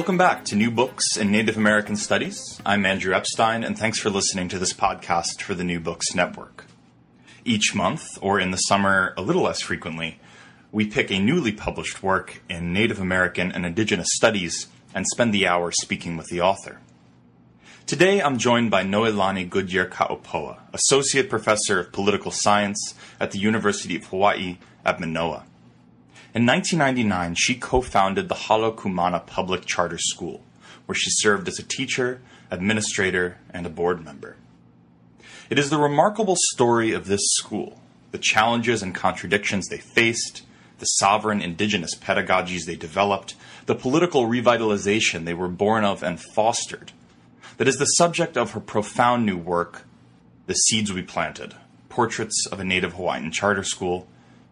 [0.00, 2.58] Welcome back to New Books in Native American Studies.
[2.64, 6.64] I'm Andrew Epstein, and thanks for listening to this podcast for the New Books Network.
[7.44, 10.18] Each month, or in the summer a little less frequently,
[10.72, 15.46] we pick a newly published work in Native American and Indigenous studies and spend the
[15.46, 16.80] hour speaking with the author.
[17.84, 23.96] Today I'm joined by Noelani Goodyear Ka'ōpua, Associate Professor of Political Science at the University
[23.96, 25.44] of Hawaii at Manoa.
[26.32, 30.44] In 1999, she co-founded the Hālau Kū Mana Public Charter School,
[30.86, 32.20] where she served as a teacher,
[32.52, 34.36] administrator, and a board member.
[35.50, 37.80] It is the remarkable story of this school,
[38.12, 40.42] the challenges and contradictions they faced,
[40.78, 43.34] the sovereign indigenous pedagogies they developed,
[43.66, 46.92] the political revitalization they were born of and fostered,
[47.56, 49.82] that is the subject of her profound new work,
[50.46, 51.56] The Seeds We Planted
[51.88, 54.06] Portraits of a Native Hawaiian Charter School,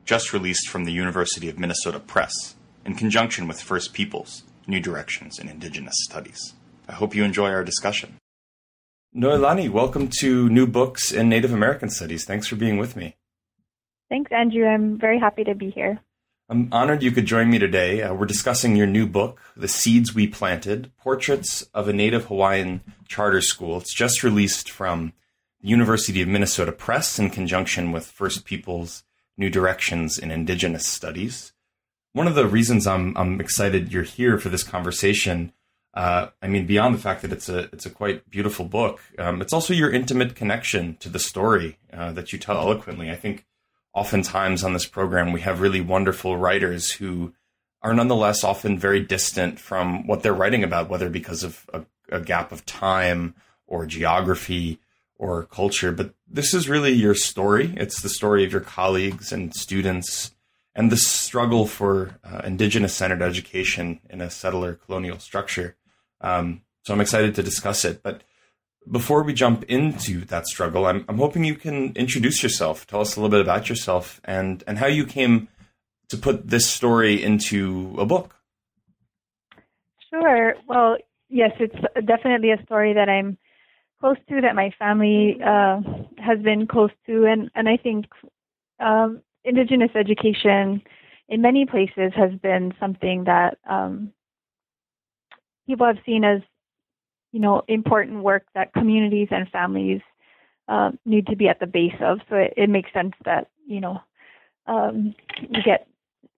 [0.08, 5.38] just released from the University of Minnesota Press, in conjunction with First Peoples New Directions
[5.38, 6.54] in Indigenous Studies.
[6.88, 8.16] I hope you enjoy our discussion.
[9.14, 12.24] Noelani, welcome to New Books in Native American Studies.
[12.24, 13.16] Thanks for being with me.
[14.08, 14.66] Thanks, Andrew.
[14.66, 16.00] I'm very happy to be here.
[16.48, 18.00] I'm honored you could join me today.
[18.00, 22.80] Uh, we're discussing your new book, The Seeds We Planted Portraits of a Native Hawaiian
[23.08, 23.76] Charter School.
[23.76, 25.12] It's just released from
[25.60, 29.02] the University of Minnesota Press in conjunction with First Peoples
[29.38, 31.52] New Directions in Indigenous Studies.
[32.12, 35.52] One of the reasons I'm I'm excited you're here for this conversation,
[35.94, 39.40] uh, I mean, beyond the fact that it's a it's a quite beautiful book, um,
[39.40, 43.10] it's also your intimate connection to the story uh, that you tell eloquently.
[43.10, 43.46] I think
[43.94, 47.32] oftentimes on this program we have really wonderful writers who
[47.82, 52.20] are nonetheless often very distant from what they're writing about, whether because of a, a
[52.20, 53.34] gap of time
[53.66, 54.80] or geography
[55.18, 57.74] or culture, but this is really your story.
[57.76, 60.34] It's the story of your colleagues and students
[60.74, 65.76] and the struggle for uh, indigenous centered education in a settler colonial structure.
[66.20, 68.02] Um, so I'm excited to discuss it.
[68.02, 68.22] But
[68.88, 73.16] before we jump into that struggle, I'm, I'm hoping you can introduce yourself, tell us
[73.16, 75.48] a little bit about yourself, and, and how you came
[76.08, 78.36] to put this story into a book.
[80.10, 80.54] Sure.
[80.66, 80.96] Well,
[81.28, 83.36] yes, it's definitely a story that I'm
[84.00, 85.80] close to, that my family uh,
[86.18, 88.06] has been close to, and and I think
[88.80, 90.82] um, Indigenous education
[91.28, 94.12] in many places has been something that um,
[95.66, 96.40] people have seen as
[97.32, 100.00] you know important work that communities and families
[100.68, 102.20] uh, need to be at the base of.
[102.28, 104.00] So it, it makes sense that you know
[104.66, 105.86] um, you get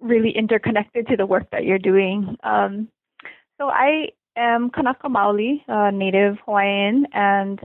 [0.00, 2.36] really interconnected to the work that you're doing.
[2.42, 2.88] Um,
[3.58, 4.08] so I
[4.40, 7.60] am Kanaka Maoli, a native Hawaiian, and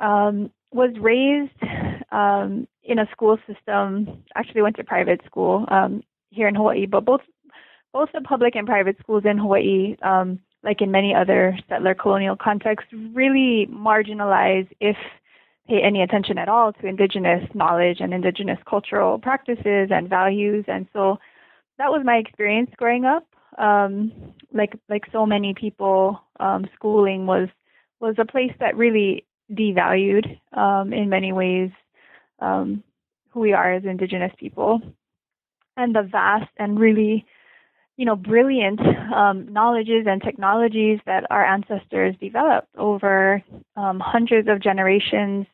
[0.00, 1.62] um, was raised
[2.12, 4.24] um, in a school system.
[4.34, 7.22] Actually, went to private school um, here in Hawaii, but both
[7.92, 12.36] both the public and private schools in Hawaii, um, like in many other settler colonial
[12.36, 14.96] contexts, really marginalize, if
[15.68, 20.64] pay any attention at all, to indigenous knowledge and indigenous cultural practices and values.
[20.66, 21.18] And so
[21.78, 23.27] that was my experience growing up
[23.58, 24.12] um,
[24.52, 27.48] like like so many people, um, schooling was
[28.00, 31.70] was a place that really devalued um, in many ways
[32.40, 32.82] um,
[33.30, 34.80] who we are as Indigenous people,
[35.76, 37.26] and the vast and really,
[37.96, 38.80] you know, brilliant
[39.14, 43.42] um, knowledges and technologies that our ancestors developed over
[43.76, 45.46] um, hundreds of generations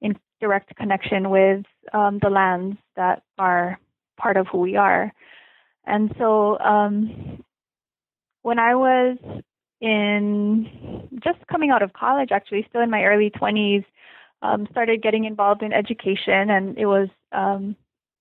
[0.00, 3.78] in direct connection with um, the lands that are
[4.18, 5.12] part of who we are.
[5.84, 7.42] And so, um,
[8.42, 9.16] when I was
[9.80, 13.84] in just coming out of college, actually, still in my early 20s,
[14.42, 17.76] um, started getting involved in education, and it was um,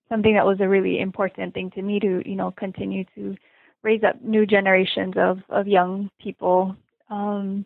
[0.10, 3.36] something that was a really important thing to me to, you know, continue to
[3.84, 6.76] raise up new generations of of young people.
[7.10, 7.66] Um,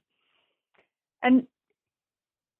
[1.21, 1.45] and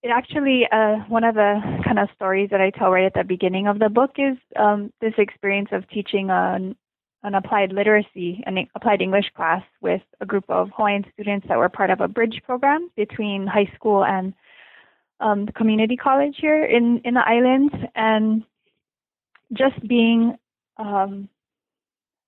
[0.04, 3.24] it actually, uh, one of the kind of stories that I tell right at the
[3.24, 6.76] beginning of the book is um, this experience of teaching an
[7.25, 11.69] an applied literacy, an applied English class with a group of Hawaiian students that were
[11.69, 14.33] part of a bridge program between high school and
[15.19, 17.74] um, the community college here in, in the islands.
[17.95, 18.44] And
[19.54, 20.36] just being
[20.77, 21.27] um,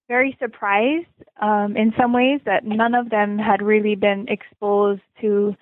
[0.08, 1.06] very surprised
[1.42, 5.56] um, in some ways that none of them had really been exposed to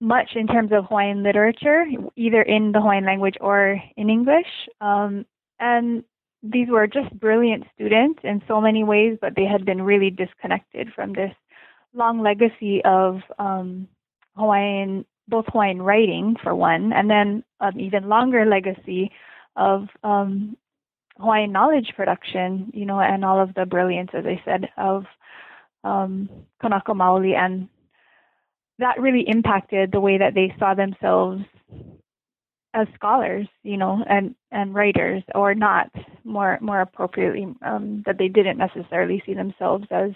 [0.00, 4.46] much in terms of Hawaiian literature, either in the Hawaiian language or in English.
[4.80, 5.26] Um,
[5.58, 6.04] and
[6.42, 10.88] these were just brilliant students in so many ways, but they had been really disconnected
[10.94, 11.32] from this
[11.94, 13.88] long legacy of um,
[14.36, 19.10] Hawaiian, both Hawaiian writing for one, and then an even longer legacy
[19.56, 20.56] of um,
[21.18, 25.04] Hawaiian knowledge production, you know, and all of the brilliance, as I said, of
[25.82, 26.28] um,
[26.60, 27.68] Kanaka Maoli, and
[28.78, 31.42] that really impacted the way that they saw themselves
[32.74, 35.90] as scholars, you know, and and writers, or not
[36.24, 40.10] more more appropriately, um, that they didn't necessarily see themselves as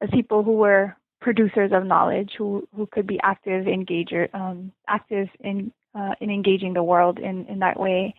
[0.00, 5.28] as people who were producers of knowledge, who who could be active engager, um, active
[5.40, 8.14] in uh, in engaging the world in in that way,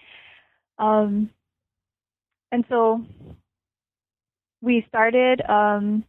[0.79, 1.29] um,
[2.51, 3.01] and so
[4.61, 6.03] we started um,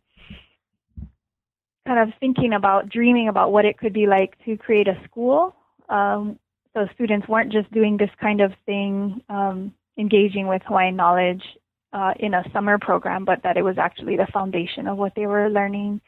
[1.86, 5.54] kind of thinking about dreaming about what it could be like to create a school
[5.88, 6.38] um,
[6.74, 11.42] so students weren't just doing this kind of thing, um, engaging with Hawaiian knowledge
[11.92, 15.26] uh, in a summer program, but that it was actually the foundation of what they
[15.26, 16.00] were learning.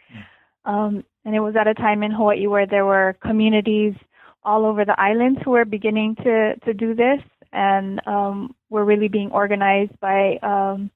[0.64, 3.94] Um, and it was at a time in Hawaii where there were communities
[4.42, 7.20] all over the islands who were beginning to to do this,
[7.52, 10.90] and um, were really being organized by um,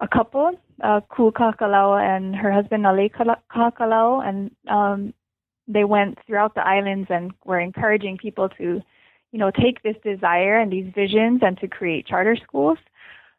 [0.00, 0.50] a couple,
[0.82, 3.10] uh, Kū Kahakalau and her husband Nālei
[3.52, 5.14] Kahakalau, and um,
[5.66, 8.82] they went throughout the islands and were encouraging people to,
[9.32, 12.78] you know, take this desire and these visions and to create charter schools.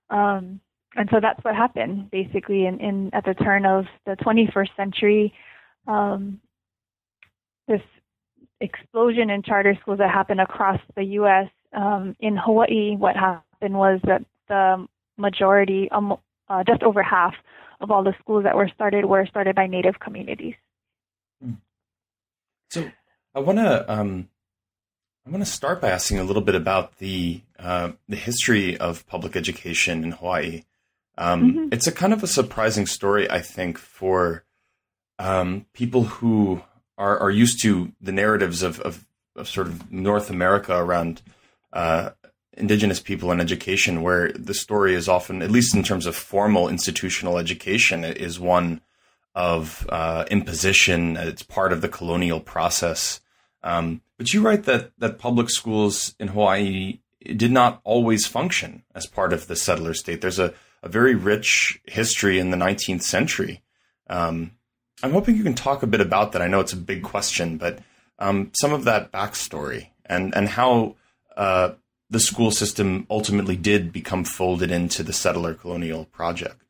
[0.10, 0.60] Um,
[0.96, 5.34] and so that's what happened basically in, in at the turn of the 21st century.
[5.88, 6.40] Um,
[7.68, 7.82] this
[8.62, 11.48] explosion in charter schools that happened across the U.S.
[11.74, 14.88] Um, in Hawaii, what happened was that the
[15.18, 16.18] majority, um,
[16.50, 17.34] uh, just over half
[17.82, 20.56] of all the schools that were started were started by Native communities.
[22.70, 22.90] So
[23.34, 24.30] I want to um,
[25.26, 29.08] I want to start by asking a little bit about the uh, the history of
[29.08, 30.64] public education in Hawaii.
[31.18, 31.68] Um, mm-hmm.
[31.72, 34.44] It's a kind of a surprising story, I think, for
[35.18, 36.62] um, people who
[36.98, 41.22] are, are used to the narratives of, of, of sort of North America around
[41.74, 42.12] uh,
[42.54, 46.70] indigenous people and education, where the story is often, at least in terms of formal
[46.70, 48.82] institutional education, is one
[49.36, 51.18] of uh, imposition.
[51.18, 53.20] It's part of the colonial process.
[53.64, 57.00] Um, but you write that that public schools in Hawaii
[57.36, 60.22] did not always function as part of the settler state.
[60.22, 63.64] There's a, a very rich history in the 19th century.
[64.08, 64.52] Um,
[65.04, 66.42] I'm hoping you can talk a bit about that.
[66.42, 67.80] I know it's a big question, but
[68.20, 70.96] um, some of that backstory and and how
[71.36, 71.72] uh,
[72.10, 76.62] the school system ultimately did become folded into the settler colonial project.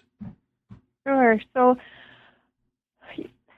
[1.05, 1.39] Sure.
[1.53, 1.77] So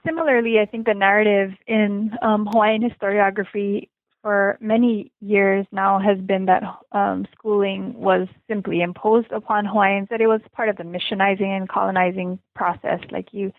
[0.04, 3.88] similarly, I think the narrative in um, Hawaiian historiography
[4.22, 6.62] for many years now has been that
[6.92, 11.68] um, schooling was simply imposed upon Hawaiians, that it was part of the missionizing and
[11.68, 13.52] colonizing process, like you,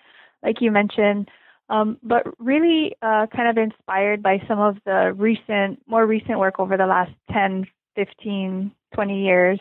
[0.44, 1.30] like you mentioned.
[1.70, 6.60] Um, but really, uh, kind of inspired by some of the recent, more recent work
[6.60, 7.66] over the last 10,
[7.96, 9.60] 15, 20 years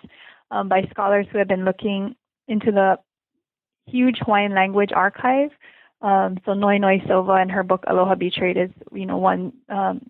[0.51, 2.17] um, by scholars who have been looking
[2.49, 2.99] into the
[3.87, 5.51] huge Hawaiian language archive
[6.01, 10.09] um, so Noenoe Silva and her book Aloha Betrayed is, you know, one um,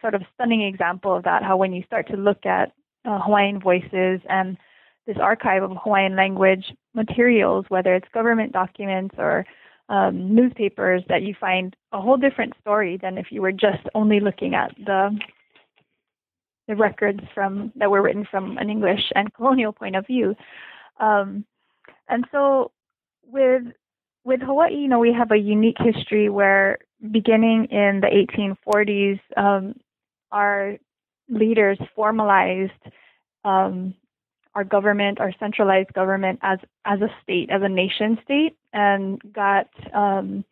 [0.00, 1.42] sort of stunning example of that.
[1.42, 2.72] How when you start to look at
[3.04, 4.56] uh, Hawaiian voices and
[5.06, 9.46] this archive of Hawaiian language materials, whether it's government documents or
[9.88, 14.20] um, newspapers, that you find a whole different story than if you were just only
[14.20, 15.16] looking at the
[16.66, 20.34] the records from that were written from an English and colonial point of view.
[21.00, 21.44] Um,
[22.08, 22.72] and so
[23.24, 23.62] with
[24.28, 26.76] with Hawaii, you know, we have a unique history where
[27.10, 28.26] beginning in the
[28.66, 29.74] 1840s, um,
[30.30, 30.76] our
[31.30, 32.72] leaders formalized
[33.46, 33.94] um,
[34.54, 39.68] our government, our centralized government, as as a state, as a nation state, and got
[39.94, 40.44] um,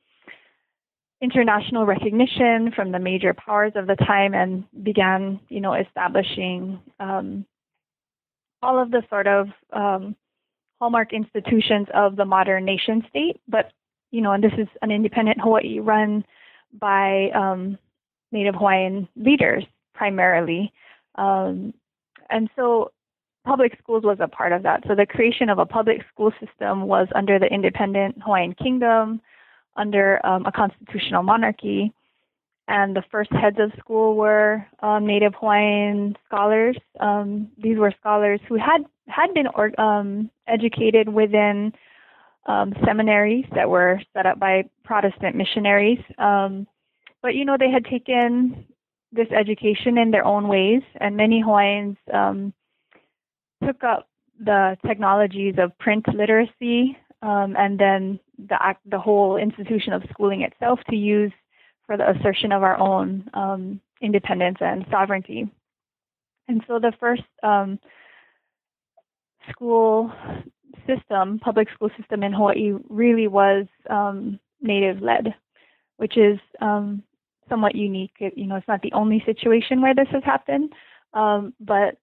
[1.21, 7.45] international recognition from the major powers of the time, and began, you know, establishing um,
[8.63, 10.17] all of the sort of um,
[10.81, 13.41] hallmark institutions of the modern nation state.
[13.49, 13.73] But
[14.11, 16.25] you know, and this is an independent Hawaii run
[16.73, 17.79] by um,
[18.33, 19.65] Native Hawaiian leaders
[19.95, 20.73] primarily.
[21.17, 21.75] Um,
[22.31, 22.93] and so
[23.45, 24.83] public schools was a part of that.
[24.87, 29.21] So the creation of a public school system was under the independent Hawaiian kingdom,
[29.77, 31.93] under um, a constitutional monarchy.
[32.69, 36.77] And the first heads of school were um, Native Hawaiian scholars.
[36.99, 41.73] Um, these were scholars who had had been or, um, educated within
[42.47, 46.01] um, seminaries that were set up by Protestant missionaries.
[46.19, 46.67] Um,
[47.23, 48.67] but you know, they had taken
[49.13, 52.53] this education in their own ways, and many Hawaiians um,
[53.65, 54.09] took up
[54.41, 58.57] the technologies of print literacy and then the
[58.91, 61.33] the whole institution of schooling itself to use
[61.87, 65.51] for the assertion of our own um, independence and sovereignty.
[66.49, 67.79] And so the first um,
[69.51, 70.13] school
[70.87, 75.35] system, public school system in Hawaii, really was um, native led,
[75.97, 77.03] which is um,
[77.49, 78.15] somewhat unique.
[78.21, 80.73] It, you know, it's not the only situation where this has happened,
[81.15, 81.97] um, but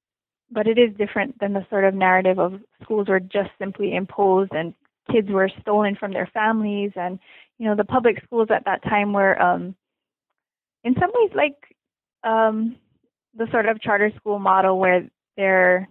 [0.51, 4.51] but it is different than the sort of narrative of schools were just simply imposed
[4.53, 4.73] and
[5.11, 7.17] kids were stolen from their families and
[7.59, 9.75] you know the public schools at that time were um
[10.83, 11.55] in some ways like
[12.23, 12.75] um
[13.35, 15.07] the sort of charter school model where
[15.37, 15.87] they're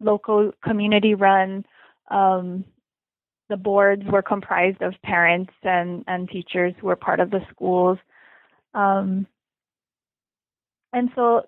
[0.00, 1.64] local community run
[2.10, 2.64] um
[3.48, 7.98] the boards were comprised of parents and and teachers who were part of the schools.
[8.74, 9.26] Um
[10.92, 11.42] and so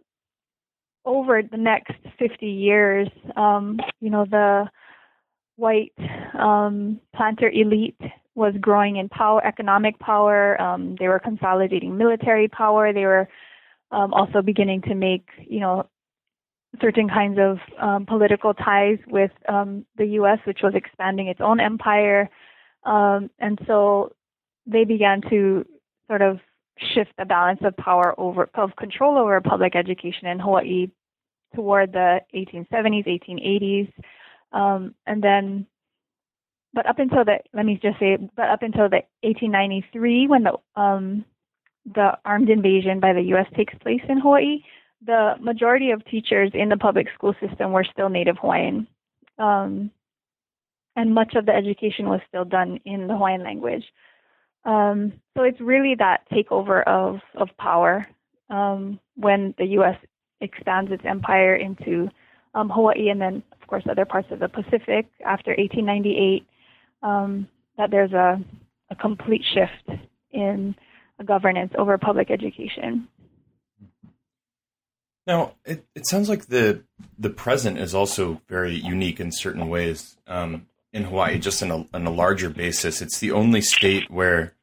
[1.04, 4.68] over the next 50 years, um, you know, the
[5.56, 5.92] white
[6.38, 7.98] um, planter elite
[8.34, 10.60] was growing in power, economic power.
[10.60, 12.92] Um, they were consolidating military power.
[12.92, 13.28] They were
[13.90, 15.88] um, also beginning to make, you know,
[16.80, 21.58] certain kinds of um, political ties with um, the U.S., which was expanding its own
[21.58, 22.30] empire.
[22.84, 24.12] Um, and so
[24.66, 25.66] they began to
[26.06, 26.38] sort of
[26.94, 30.86] shift the balance of power over of control over public education in Hawaii
[31.54, 33.92] toward the 1870s, 1880s,
[34.52, 35.66] um, and then,
[36.72, 40.80] but up until the let me just say, but up until the 1893 when the
[40.80, 41.24] um,
[41.94, 43.46] the armed invasion by the U.S.
[43.56, 44.62] takes place in Hawaii,
[45.04, 48.86] the majority of teachers in the public school system were still Native Hawaiian.
[49.38, 49.90] Um,
[50.96, 53.84] and much of the education was still done in the Hawaiian language.
[54.64, 58.06] Um, so it's really that takeover of of power
[58.50, 59.96] um, when the U.S.
[60.40, 62.08] expands its empire into
[62.54, 66.46] um, Hawaii and then, of course, other parts of the Pacific after 1898.
[67.02, 68.38] Um, that there's a,
[68.90, 70.00] a complete shift
[70.32, 70.74] in
[71.24, 73.08] governance over public education.
[75.26, 76.82] Now, it, it sounds like the
[77.18, 80.16] the present is also very unique in certain ways.
[80.26, 84.54] Um, in Hawaii, just on a, on a larger basis, it's the only state where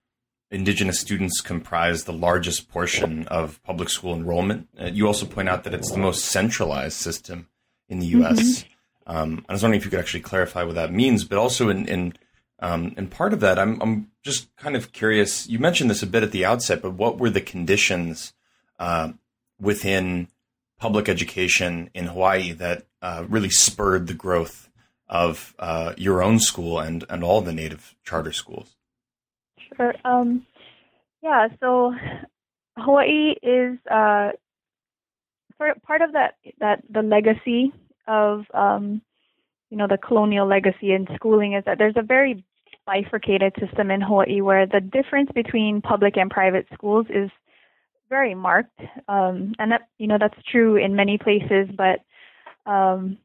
[0.52, 4.68] indigenous students comprise the largest portion of public school enrollment.
[4.80, 7.48] Uh, you also point out that it's the most centralized system
[7.88, 8.42] in the U.S.
[8.42, 9.18] Mm-hmm.
[9.18, 11.88] Um, I was wondering if you could actually clarify what that means, but also in
[11.88, 12.14] in,
[12.60, 15.48] um, in part of that, I'm I'm just kind of curious.
[15.48, 18.34] You mentioned this a bit at the outset, but what were the conditions
[18.80, 19.14] uh,
[19.60, 20.28] within
[20.80, 24.70] public education in Hawaii that uh, really spurred the growth
[25.08, 28.76] of uh, your own school and and all the native charter schools?
[29.76, 29.94] Sure.
[30.04, 30.46] Um,
[31.22, 31.50] yeah.
[31.60, 31.94] So
[32.78, 34.32] Hawaii is uh,
[35.58, 37.72] part of that that the legacy
[38.08, 39.02] of um,
[39.70, 42.44] you know the colonial legacy in schooling is that there's a very
[42.86, 47.30] bifurcated system in Hawaii where the difference between public and private schools is
[48.10, 52.00] very marked, um, and that you know that's true in many places, but
[52.72, 53.18] um,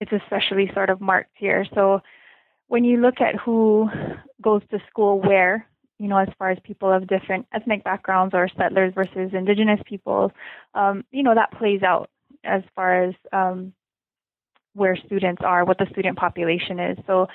[0.00, 1.64] it's especially sort of marked here.
[1.74, 2.00] So
[2.68, 3.88] when you look at who
[4.40, 5.66] goes to school where,
[5.98, 10.32] you know, as far as people of different ethnic backgrounds or settlers versus indigenous people,
[10.74, 12.08] um, you know, that plays out
[12.44, 13.72] as far as um,
[14.80, 16.98] where students are, what the student population is.
[17.06, 17.28] So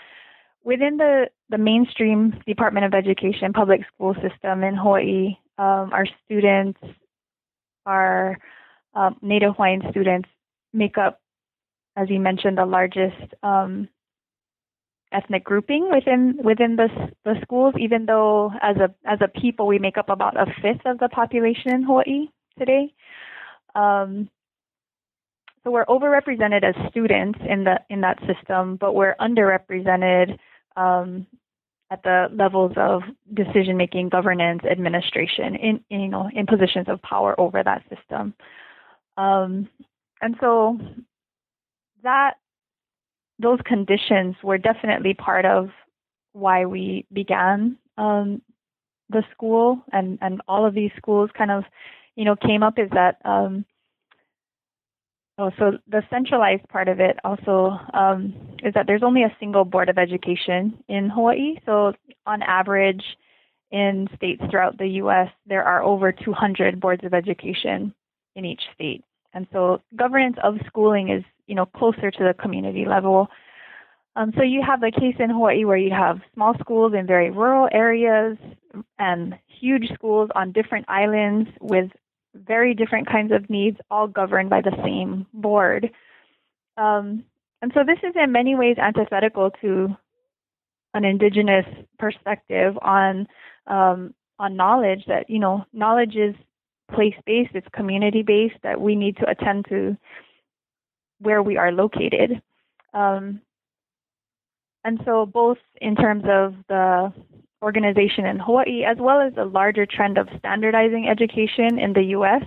[0.64, 6.80] within the, the mainstream Department of Education public school system in Hawaii, um, our students
[7.86, 8.38] are
[8.96, 10.28] um, Native Hawaiian students
[10.74, 11.22] make up,
[11.96, 13.88] as you mentioned, the largest um,
[15.12, 16.90] ethnic grouping within within the
[17.24, 17.76] the schools.
[17.80, 21.10] Even though as a as a people we make up about a fifth of the
[21.10, 22.94] population in Hawaii today.
[23.76, 24.30] Um,
[25.66, 30.38] so we're overrepresented as students in the in that system, but we're underrepresented
[30.78, 31.26] um,
[31.92, 33.02] at the levels of
[33.34, 38.36] decision making, governance, administration, in, in, you know in positions of power over that system.
[39.18, 39.68] Um,
[40.22, 40.78] and so
[42.04, 42.36] that
[43.40, 45.70] those conditions were definitely part of
[46.34, 48.42] why we began um,
[49.10, 51.64] the school and, and all of these schools kind of,
[52.16, 53.66] you know, came up is that, um,
[55.38, 59.66] oh, so the centralized part of it also um, is that there's only a single
[59.66, 61.56] board of education in Hawaii.
[61.66, 61.94] So
[62.26, 63.04] on average,
[63.72, 67.94] in states throughout the U.S., there are over 200 boards of education
[68.36, 69.04] in each state.
[69.34, 73.28] And so governance of schooling is, you know, closer to the community level.
[74.16, 77.32] Um, so you have the case in Hawaii where you have small schools in very
[77.32, 78.38] rural areas
[78.98, 81.92] and huge schools on different islands with
[82.36, 85.90] very different kinds of needs, all governed by the same board.
[86.78, 87.24] Um,
[87.62, 89.96] and so this is in many ways antithetical to
[90.94, 91.66] an indigenous
[91.98, 93.28] perspective on
[93.68, 96.36] um, on knowledge that you know knowledge is
[96.94, 99.98] place based, it's community based, that we need to attend to
[101.20, 102.42] where we are located.
[102.94, 103.42] Um,
[104.84, 107.12] and so, both in terms of the
[107.66, 112.44] organization in Hawaii as well as the larger trend of standardizing education in the US,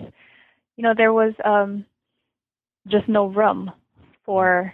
[0.77, 1.85] you know, there was um,
[2.87, 3.73] just no room
[4.25, 4.73] for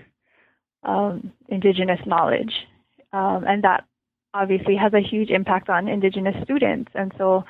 [0.82, 2.52] um, indigenous knowledge.
[3.14, 3.84] Um, and that
[4.34, 6.90] obviously has a huge impact on indigenous students.
[6.94, 7.44] And so,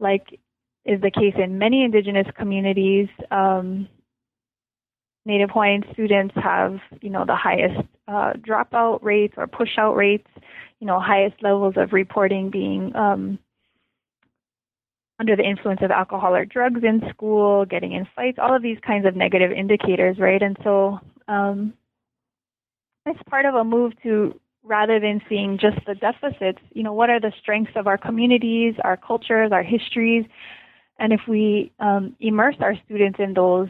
[0.00, 0.40] like
[0.84, 3.08] is the case in many indigenous communities.
[3.30, 3.88] Um,
[5.26, 10.28] Native Hawaiian students have, you know, the highest uh, dropout rates or push-out rates,
[10.80, 13.38] you know, highest levels of reporting being um,
[15.20, 18.78] under the influence of alcohol or drugs in school, getting in fights, all of these
[18.84, 20.42] kinds of negative indicators, right?
[20.42, 21.74] And so um,
[23.04, 27.10] it's part of a move to rather than seeing just the deficits, you know, what
[27.10, 30.24] are the strengths of our communities, our cultures, our histories,
[30.98, 33.68] and if we um, immerse our students in those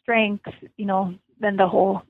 [0.00, 2.02] strengths, you know, then the whole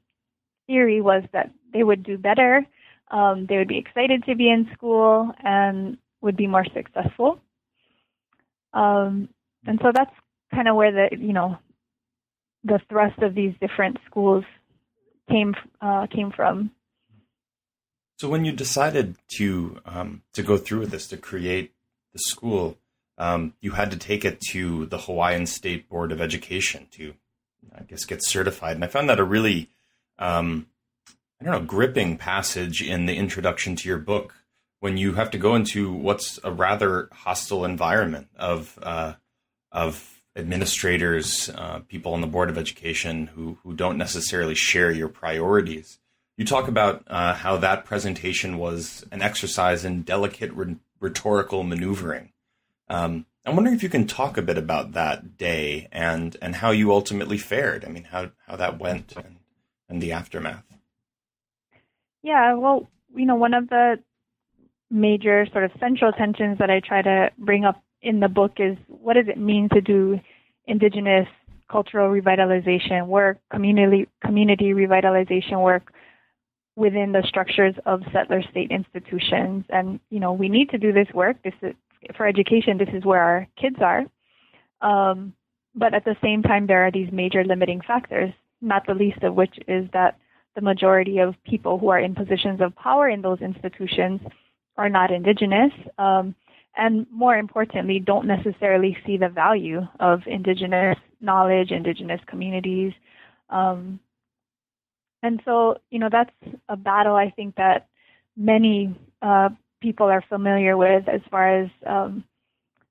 [0.67, 2.67] theory was that they would do better,
[3.13, 7.41] um, they would be excited to be in school, and would be more successful.
[8.73, 9.29] Um,
[9.67, 10.15] and so that's
[10.53, 11.59] kind of where the you know
[12.65, 14.45] the thrust of these different schools
[15.31, 16.71] came uh, came from.
[18.19, 21.73] So when you decided to um, to go through with this to create
[22.13, 22.79] the school,
[23.19, 27.15] um, you had to take it to the Hawaiian State Board of Education to,
[27.77, 28.77] I guess, get certified.
[28.77, 29.69] And I found that a really,
[30.19, 30.67] um,
[31.43, 34.33] I don't know, gripping passage in the introduction to your book
[34.79, 39.15] when you have to go into what's a rather hostile environment of uh,
[39.73, 45.09] of administrators, uh, people on the Board of Education who who don't necessarily share your
[45.09, 45.99] priorities.
[46.37, 50.53] You talk about uh, how that presentation was an exercise in delicate
[51.01, 52.33] rhetorical maneuvering
[52.89, 56.71] um, I'm wondering if you can talk a bit about that day and and how
[56.71, 57.85] you ultimately fared.
[57.85, 59.39] I mean, how how that went and,
[59.89, 60.72] and the aftermath.
[62.23, 63.97] Yeah, well, you know, one of the
[64.91, 68.77] major sort of central tensions that I try to bring up in the book is
[68.89, 70.21] what does it mean to do
[70.67, 71.27] indigenous
[71.71, 75.93] cultural revitalization work, community community revitalization work
[76.77, 79.65] within the structures of settler state institutions.
[79.71, 81.43] And you know, we need to do this work.
[81.43, 81.75] This is
[82.17, 84.05] for education, this is where our kids are.
[84.81, 85.35] Um,
[85.75, 89.35] but at the same time, there are these major limiting factors, not the least of
[89.35, 90.19] which is that
[90.55, 94.21] the majority of people who are in positions of power in those institutions
[94.77, 95.73] are not indigenous.
[95.99, 96.35] Um,
[96.77, 102.93] and more importantly, don't necessarily see the value of indigenous knowledge, indigenous communities.
[103.51, 104.01] Um,
[105.23, 106.33] and so, you know, that's
[106.69, 107.89] a battle I think that
[108.37, 112.25] many uh, people are familiar with as far as um,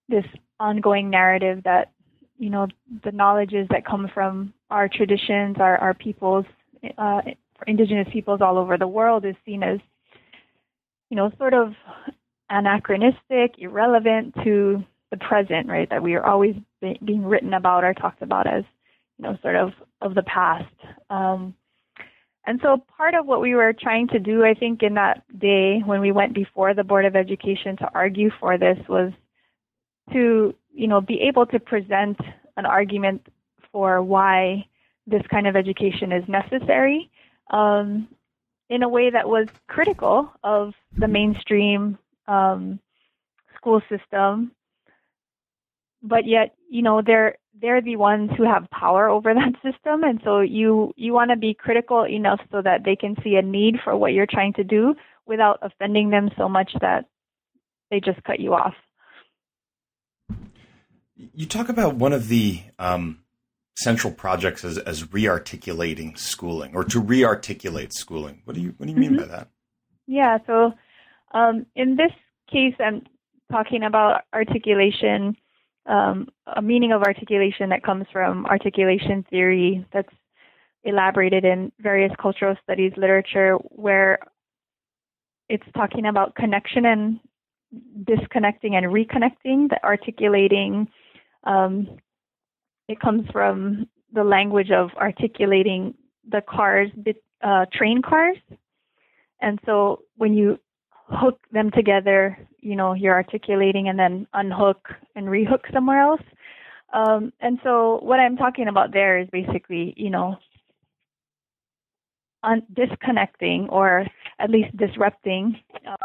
[0.08, 0.26] this
[0.60, 1.92] ongoing narrative that
[2.38, 2.68] you know
[3.04, 6.46] the knowledges that come from our traditions, our our peoples,
[6.98, 7.22] uh,
[7.68, 9.80] indigenous peoples all over the world is seen as
[11.10, 11.74] you know sort of
[12.50, 15.90] anachronistic, irrelevant to the present, right?
[15.90, 18.64] That we are always be- being written about or talked about as
[19.18, 19.72] you know sort of
[20.02, 20.74] of the past.
[21.10, 21.54] Um,
[22.46, 25.82] and so part of what we were trying to do, I think, in that day
[25.86, 29.12] when we went before the Board of Education to argue for this was
[30.12, 32.18] to, you know, be able to present
[32.58, 33.28] an argument
[33.72, 34.66] for why
[35.06, 37.12] this kind of education is necessary
[37.52, 38.08] um,
[38.70, 42.80] in a way that was critical of the mainstream um,
[43.56, 44.52] school system.
[46.02, 50.20] But yet, you know, they're they're the ones who have power over that system, and
[50.24, 53.76] so you you want to be critical enough so that they can see a need
[53.84, 54.96] for what you're trying to do
[55.28, 57.06] without offending them so much that
[57.92, 58.74] they just cut you off.
[61.34, 63.20] You talk about one of the um,
[63.76, 68.42] central projects as, as rearticulating schooling or to rearticulate schooling.
[68.46, 69.22] What do you what do you mean mm-hmm.
[69.22, 69.50] by that?
[70.08, 70.74] Yeah, so
[71.34, 72.12] um, in this
[72.52, 73.04] case, I'm
[73.52, 75.36] talking about articulation,
[75.86, 80.14] um, a meaning of articulation that comes from articulation theory that's
[80.84, 84.20] elaborated in various cultural studies literature, where
[85.48, 87.20] it's talking about connection and
[88.04, 90.88] disconnecting and reconnecting, the articulating
[91.44, 91.88] um,
[92.92, 95.94] it comes from the language of articulating
[96.30, 96.90] the cars,
[97.42, 98.38] uh, train cars.
[99.42, 100.60] And so when you
[101.08, 106.22] hook them together, you know, you're articulating and then unhook and rehook somewhere else.
[106.94, 110.36] Um, and so what I'm talking about there is basically, you know,
[112.44, 114.06] un- disconnecting or
[114.40, 115.96] at least disrupting uh,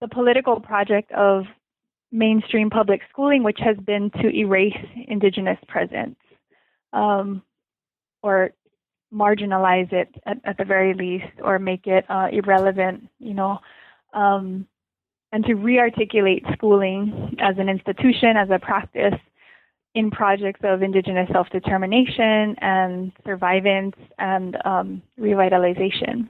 [0.00, 1.44] the political project of
[2.12, 4.76] mainstream public schooling, which has been to erase
[5.08, 6.16] Indigenous presence
[6.92, 7.42] um,
[8.22, 8.50] or
[9.12, 13.58] marginalize it at, at, the very least, or make it uh, irrelevant, you know,
[14.12, 14.66] um,
[15.32, 19.14] and to rearticulate schooling as an institution, as a practice
[19.94, 26.28] in projects of Indigenous self determination and survivance and um, revitalization.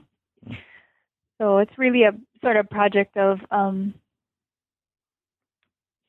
[1.39, 3.93] So it's really a sort of project of um,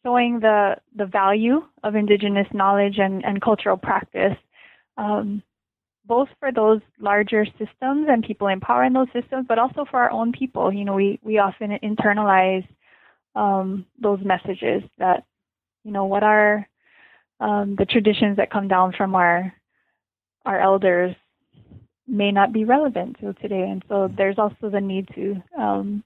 [0.04, 4.36] showing the, the value of Indigenous knowledge and, and cultural practice,
[4.96, 5.42] um,
[6.06, 10.00] both for those larger systems and people in power in those systems, but also for
[10.00, 10.72] our own people.
[10.72, 12.66] You know, we, we often internalize
[13.34, 15.24] um, those messages that,
[15.82, 16.68] you know, what are
[17.40, 19.52] um, the traditions that come down from our
[20.46, 21.16] our elders
[22.06, 26.04] may not be relevant to today, and so there's also the need to um,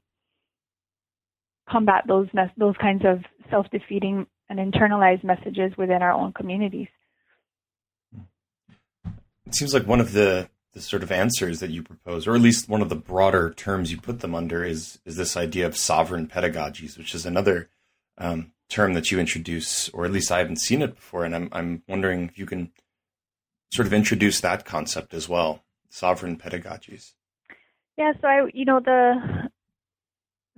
[1.71, 6.89] combat those mes- those kinds of self-defeating and internalized messages within our own communities.
[9.47, 12.41] It seems like one of the the sort of answers that you propose, or at
[12.41, 15.77] least one of the broader terms you put them under, is is this idea of
[15.77, 17.69] sovereign pedagogies, which is another
[18.19, 21.49] um, term that you introduce, or at least I haven't seen it before, and I'm
[21.53, 22.71] I'm wondering if you can
[23.73, 27.13] sort of introduce that concept as well, sovereign pedagogies.
[27.97, 29.51] Yeah, so I, you know, the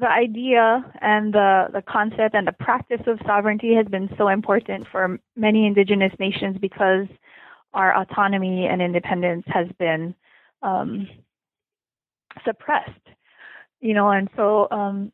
[0.00, 4.86] the idea and the, the concept and the practice of sovereignty has been so important
[4.90, 7.06] for many indigenous nations because
[7.74, 10.14] our autonomy and independence has been
[10.62, 11.06] um,
[12.44, 12.90] suppressed.
[13.80, 15.12] You know, and so um,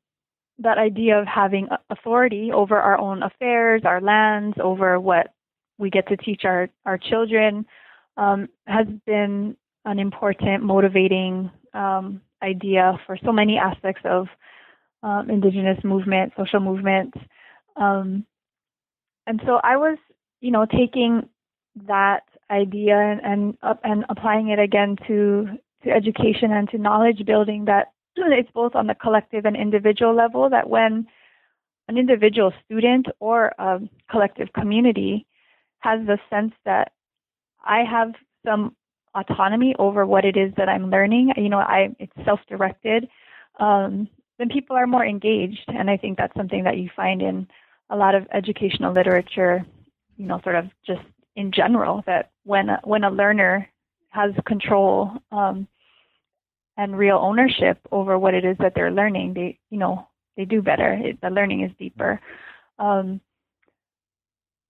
[0.58, 5.28] that idea of having authority over our own affairs, our lands, over what
[5.78, 7.66] we get to teach our, our children
[8.16, 14.26] um, has been an important motivating um, idea for so many aspects of
[15.02, 17.16] um, indigenous movement, social movements.
[17.76, 18.24] Um,
[19.26, 19.98] and so I was,
[20.40, 21.28] you know, taking
[21.86, 25.48] that idea and and, uh, and applying it again to
[25.84, 27.64] to education and to knowledge building.
[27.66, 30.48] That it's both on the collective and individual level.
[30.50, 31.06] That when
[31.88, 33.80] an individual student or a
[34.10, 35.26] collective community
[35.80, 36.92] has the sense that
[37.64, 38.12] I have
[38.44, 38.74] some
[39.14, 41.32] autonomy over what it is that I'm learning.
[41.36, 43.08] You know, I it's self-directed.
[43.58, 45.64] Um, then people are more engaged.
[45.68, 47.48] And I think that's something that you find in
[47.90, 49.64] a lot of educational literature,
[50.16, 51.02] you know, sort of just
[51.36, 53.68] in general, that when a, when a learner
[54.08, 55.66] has control um,
[56.76, 60.62] and real ownership over what it is that they're learning, they, you know, they do
[60.62, 60.92] better.
[60.92, 62.20] It, the learning is deeper.
[62.78, 63.20] Um,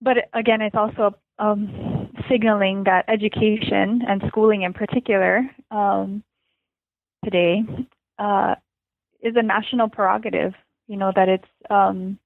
[0.00, 6.22] but again, it's also um, signaling that education and schooling in particular um,
[7.24, 7.62] today
[8.18, 8.55] uh,
[9.27, 10.55] is a national prerogative.
[10.87, 12.19] You know that it's um,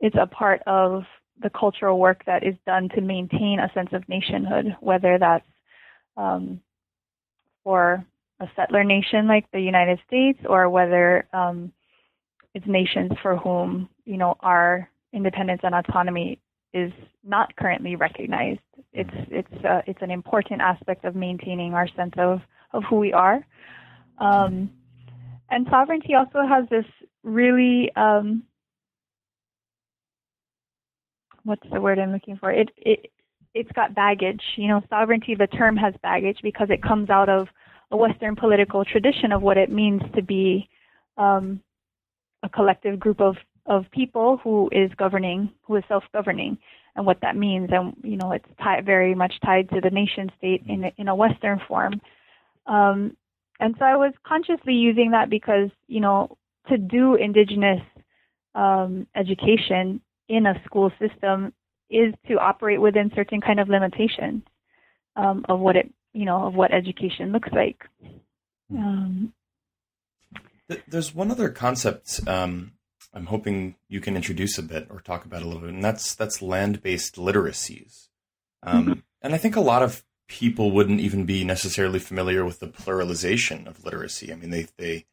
[0.00, 1.04] it's a part of
[1.42, 5.46] the cultural work that is done to maintain a sense of nationhood, whether that's
[6.16, 6.60] um,
[7.62, 8.04] for
[8.40, 11.72] a settler nation like the United States, or whether um,
[12.54, 16.40] it's nations for whom you know our independence and autonomy
[16.72, 16.92] is
[17.22, 18.60] not currently recognized.
[18.94, 22.40] It's it's uh, it's an important aspect of maintaining our sense of
[22.72, 23.44] of who we are.
[24.18, 24.70] Um,
[25.50, 26.84] and sovereignty also has this
[27.22, 28.42] really um,
[31.44, 32.50] what's the word I'm looking for?
[32.50, 33.10] It it
[33.54, 34.42] it's got baggage.
[34.56, 37.48] You know, sovereignty, the term has baggage because it comes out of
[37.90, 40.68] a Western political tradition of what it means to be
[41.16, 41.60] um,
[42.42, 46.58] a collective group of, of people who is governing, who is self-governing,
[46.96, 47.70] and what that means.
[47.72, 51.60] And you know, it's very much tied to the nation state in in a Western
[51.66, 52.00] form.
[52.66, 53.16] Um,
[53.60, 56.36] and so I was consciously using that because you know
[56.68, 57.80] to do indigenous
[58.54, 61.52] um, education in a school system
[61.90, 64.42] is to operate within certain kind of limitations
[65.14, 67.84] um, of what it you know of what education looks like.
[68.72, 69.32] Um,
[70.88, 72.72] There's one other concept um,
[73.16, 76.14] I'm hoping you can introduce a bit or talk about a little bit, and that's
[76.14, 78.08] that's land-based literacies.
[78.62, 79.00] Um, mm-hmm.
[79.22, 83.66] And I think a lot of people wouldn't even be necessarily familiar with the pluralization
[83.66, 84.32] of literacy.
[84.32, 85.06] I mean, they they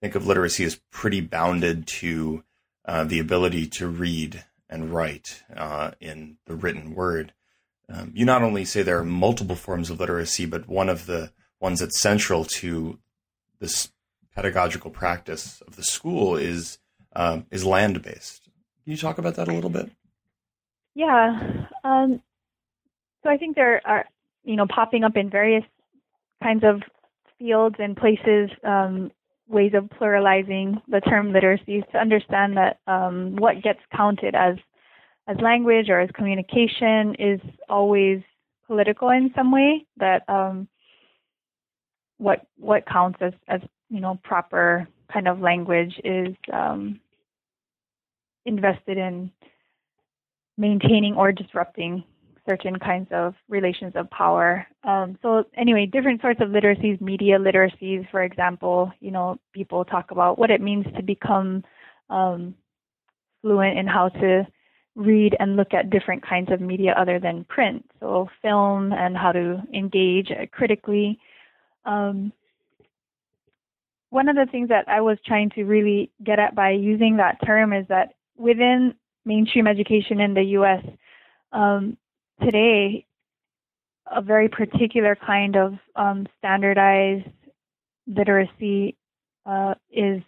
[0.00, 2.44] think of literacy as pretty bounded to
[2.84, 7.32] uh, the ability to read and write uh, in the written word.
[7.88, 11.32] Um, you not only say there are multiple forms of literacy, but one of the
[11.60, 12.98] ones that's central to
[13.60, 13.90] this
[14.34, 16.78] pedagogical practice of the school is
[17.14, 18.44] um, is land based.
[18.84, 19.90] Can you talk about that a little bit?
[20.94, 21.66] Yeah.
[21.84, 22.22] Um,
[23.22, 24.06] so I think there are,
[24.46, 25.64] you know, popping up in various
[26.42, 26.80] kinds of
[27.38, 29.10] fields and places um,
[29.48, 34.56] ways of pluralizing the term literacy to understand that um, what gets counted as
[35.28, 38.22] as language or as communication is always
[38.66, 39.84] political in some way.
[39.98, 40.68] That um,
[42.18, 47.00] what what counts as as you know proper kind of language is um,
[48.44, 49.30] invested in
[50.56, 52.04] maintaining or disrupting
[52.46, 54.66] certain kinds of relations of power.
[54.84, 60.10] Um, so anyway, different sorts of literacies, media literacies, for example, you know, people talk
[60.10, 61.64] about what it means to become
[62.08, 62.54] um,
[63.42, 64.46] fluent in how to
[64.94, 67.84] read and look at different kinds of media other than print.
[68.00, 71.18] So film and how to engage critically.
[71.84, 72.32] Um,
[74.10, 77.38] one of the things that I was trying to really get at by using that
[77.44, 80.84] term is that within mainstream education in the U.S.,
[81.52, 81.96] um,
[82.42, 83.06] today
[84.10, 87.28] a very particular kind of um, standardized
[88.06, 88.96] literacy
[89.44, 90.22] uh, is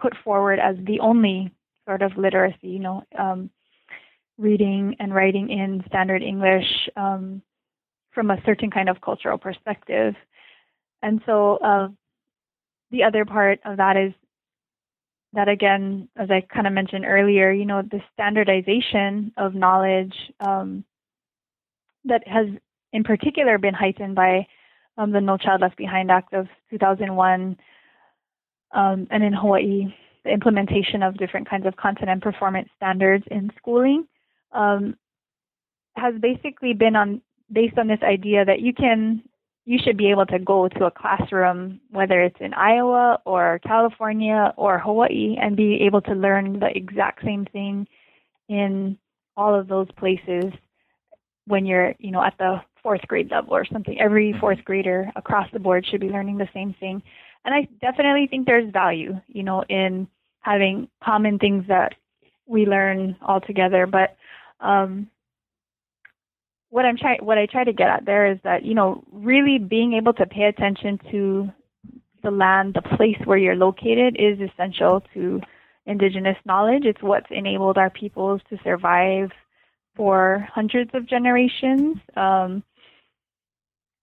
[0.00, 1.52] put forward as the only
[1.86, 3.50] sort of literacy, you know, um,
[4.38, 7.42] reading and writing in standard English um,
[8.12, 10.14] from a certain kind of cultural perspective.
[11.02, 11.88] And so uh,
[12.90, 14.12] the other part of that is
[15.34, 20.84] that again, as I kind of mentioned earlier, you know, the standardization of knowledge um,
[22.04, 22.46] that has
[22.92, 24.46] in particular been heightened by
[24.96, 27.56] um, the No Child Left Behind Act of 2001,
[28.74, 33.50] um, and in Hawaii, the implementation of different kinds of content and performance standards in
[33.56, 34.06] schooling
[34.52, 34.96] um,
[35.96, 39.22] has basically been on based on this idea that you can
[39.68, 44.54] you should be able to go to a classroom, whether it's in Iowa or California
[44.56, 47.86] or Hawaii, and be able to learn the exact same thing
[48.48, 48.96] in
[49.36, 50.54] all of those places
[51.44, 54.00] when you're, you know, at the fourth grade level or something.
[54.00, 54.40] Every mm-hmm.
[54.40, 57.02] fourth grader across the board should be learning the same thing.
[57.44, 60.08] And I definitely think there's value, you know, in
[60.40, 61.92] having common things that
[62.46, 63.86] we learn all together.
[63.86, 64.16] But
[64.60, 65.10] um,
[66.70, 69.58] what I'm trying, what I try to get at there is that you know, really
[69.58, 71.50] being able to pay attention to
[72.22, 75.40] the land, the place where you're located, is essential to
[75.86, 76.84] indigenous knowledge.
[76.84, 79.30] It's what's enabled our peoples to survive
[79.96, 81.96] for hundreds of generations.
[82.16, 82.62] Um,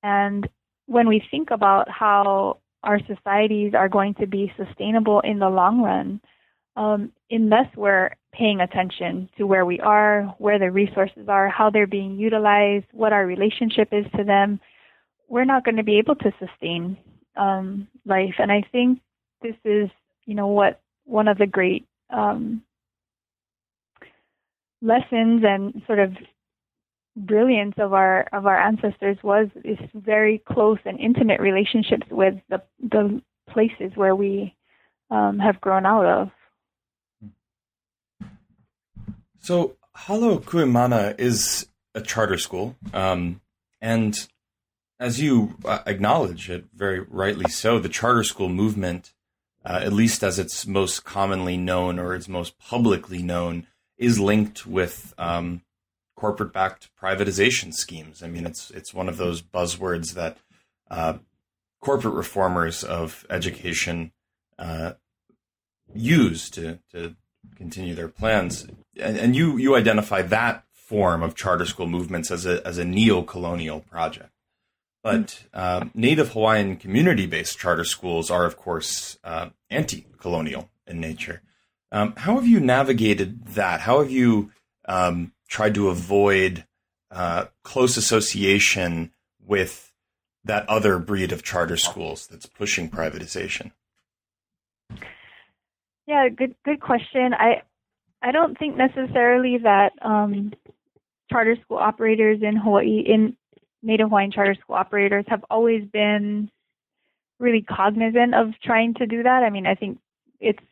[0.04, 0.48] and
[0.88, 5.82] when we think about how our societies are going to be sustainable in the long
[5.82, 6.22] run,
[6.76, 11.88] um, unless we're paying attention to where we are, where the resources are, how they're
[11.88, 14.60] being utilized, what our relationship is to them,
[15.30, 16.98] we're not going to be able to sustain
[17.38, 18.36] um, life.
[18.38, 19.00] And I think
[19.42, 19.90] this is,
[20.26, 22.62] you know, what one of the great um,
[24.82, 26.14] lessons and sort of
[27.18, 32.62] brilliance of our of our ancestors was is very close and intimate relationships with the
[32.92, 34.54] the places where we
[35.12, 36.30] um, have grown out of.
[39.46, 43.42] So Hālau Kū Mana is a charter school, um,
[43.80, 44.18] and
[45.00, 49.14] as you uh, acknowledge it very rightly so, the charter school movement,
[49.64, 53.68] uh, at least as it's most commonly known or it's most publicly known,
[54.00, 55.62] is linked with um,
[56.16, 58.24] corporate-backed privatization schemes.
[58.24, 60.40] I mean, it's it's one of those buzzwords that
[60.90, 61.20] uh,
[61.82, 64.12] corporate reformers of education
[64.58, 64.94] uh,
[65.94, 67.16] use to to
[67.56, 72.46] continue their plans and, and you you identify that form of charter school movements as
[72.46, 74.30] a as a neo-colonial project.
[75.04, 81.44] But uh, Native Hawaiian community-based charter schools are, of course, uh, anti-colonial in nature.
[81.92, 83.82] Um, how have you navigated that?
[83.82, 84.52] How have you
[84.88, 86.66] um, tried to avoid
[87.12, 89.92] uh, close association with
[90.44, 93.74] that other breed of charter schools that's pushing privatization?
[96.08, 97.34] Yeah, good good question.
[97.34, 97.62] I
[98.22, 100.54] I don't think necessarily that um,
[101.32, 103.36] charter school operators in Hawaii, in
[103.82, 106.50] Native Hawaiian charter school operators, have always been
[107.40, 109.44] really cognizant of trying to do that.
[109.44, 110.00] I mean, I think
[110.40, 110.64] it's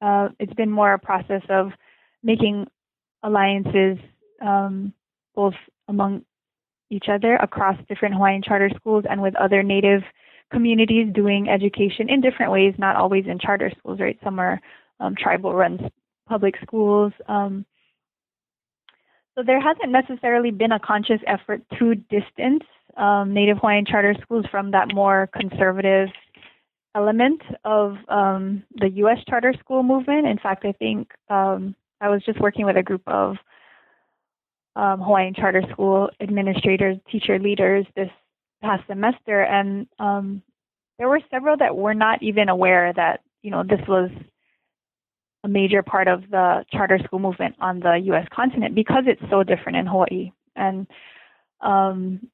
[0.00, 1.72] uh, it's been more a process of
[2.22, 2.66] making
[3.22, 3.98] alliances
[4.40, 4.92] um,
[5.34, 5.54] both
[5.88, 6.24] among
[6.90, 10.02] each other across different Hawaiian charter schools and with other Native
[10.52, 14.18] communities doing education in different ways, not always in charter schools, right?
[14.22, 14.60] Some are
[15.00, 15.90] um, tribal run
[16.28, 17.12] public schools.
[17.28, 17.66] Um,
[19.34, 22.62] so there hasn't necessarily been a conscious effort to distance
[22.96, 26.08] um, Native Hawaiian charter schools from that more conservative
[26.94, 29.18] element of um, the U.S.
[29.28, 30.26] charter school movement.
[30.26, 33.36] In fact, I think um, I was just working with a group of
[34.76, 38.10] um, Hawaiian charter school administrators, teacher leaders this
[38.62, 40.42] past semester, and um,
[40.98, 44.10] there were several that were not even aware that you know this was
[45.44, 48.26] a major part of the charter school movement on the U.S.
[48.34, 50.30] continent because it's so different in Hawaii.
[50.54, 50.86] And
[51.60, 52.28] um,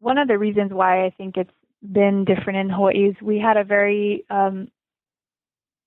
[0.00, 1.50] one of the reasons why I think it's
[1.82, 4.68] been different in Hawaii is we had a very um,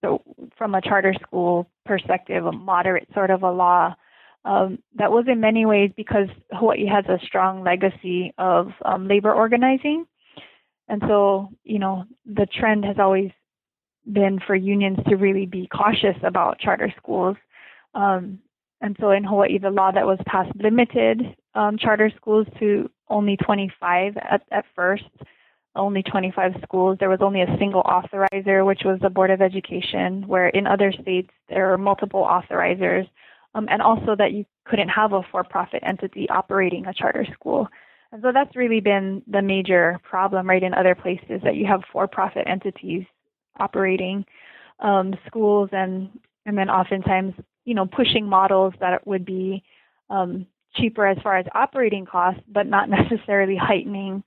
[0.03, 0.21] so
[0.57, 3.95] from a charter school perspective, a moderate sort of a law
[4.45, 9.33] um, that was in many ways because Hawaii has a strong legacy of um, labor
[9.33, 10.05] organizing.
[10.87, 13.31] And so, you know, the trend has always
[14.11, 17.37] been for unions to really be cautious about charter schools.
[17.95, 18.39] Um,
[18.81, 23.37] and so in Hawaii, the law that was passed limited um, charter schools to only
[23.37, 25.05] 25 at, at first,
[25.75, 26.97] only 25 schools.
[26.99, 30.91] There was only a single authorizer, which was the Board of Education, where in other
[30.91, 33.09] states there are multiple authorizers
[33.55, 37.67] um, and also that you couldn't have a for-profit entity operating a charter school.
[38.11, 41.81] And so that's really been the major problem, right, in other places that you have
[41.91, 43.03] for-profit entities
[43.59, 44.25] operating
[44.81, 46.09] um, schools and
[46.45, 49.63] and then oftentimes, you know, pushing models that would be
[50.11, 54.23] um, cheaper as far as operating costs, but not necessarily heightening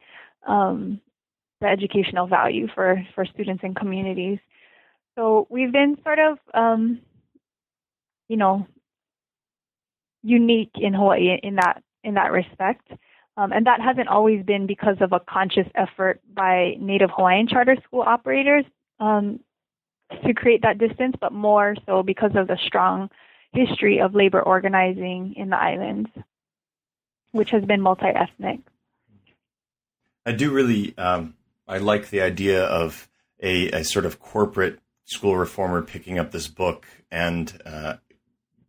[0.49, 1.01] um,
[1.61, 4.39] the educational value for for students and communities.
[5.17, 7.01] So we've been sort of, um,
[8.29, 8.67] you know,
[10.29, 12.89] unique in Hawaii in that in that respect.
[13.37, 17.77] Um, and that hasn't always been because of a conscious effort by Native Hawaiian charter
[17.85, 18.65] school operators
[18.99, 19.39] um,
[20.27, 23.11] to create that distance, but more so because of the strong
[23.53, 26.11] history of labor organizing in the islands,
[27.31, 28.59] which has been multi ethnic.
[30.27, 31.35] I do really, um,
[31.69, 33.09] I like the idea of
[33.41, 37.95] a, a, sort of corporate school reformer picking up this book and uh,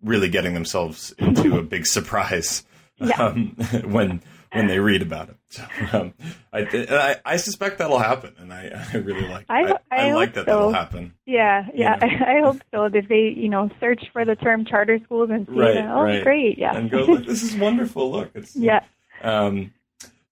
[0.04, 2.66] really getting themselves into a big surprise
[3.00, 3.22] yeah.
[3.22, 5.36] um, when when they read about it.
[5.50, 6.14] So, um,
[6.52, 10.34] I, I, I suspect that'll happen, and I, I really like I, I, I like
[10.34, 10.52] that so.
[10.52, 11.14] that'll happen.
[11.26, 12.90] Yeah, yeah, I, hope so.
[12.90, 16.04] That they you know search for the term charter schools and see right, that, oh
[16.04, 16.24] right.
[16.24, 18.12] great, yeah, and go like this is wonderful.
[18.12, 18.84] Look, it's yeah.
[19.22, 19.74] Um,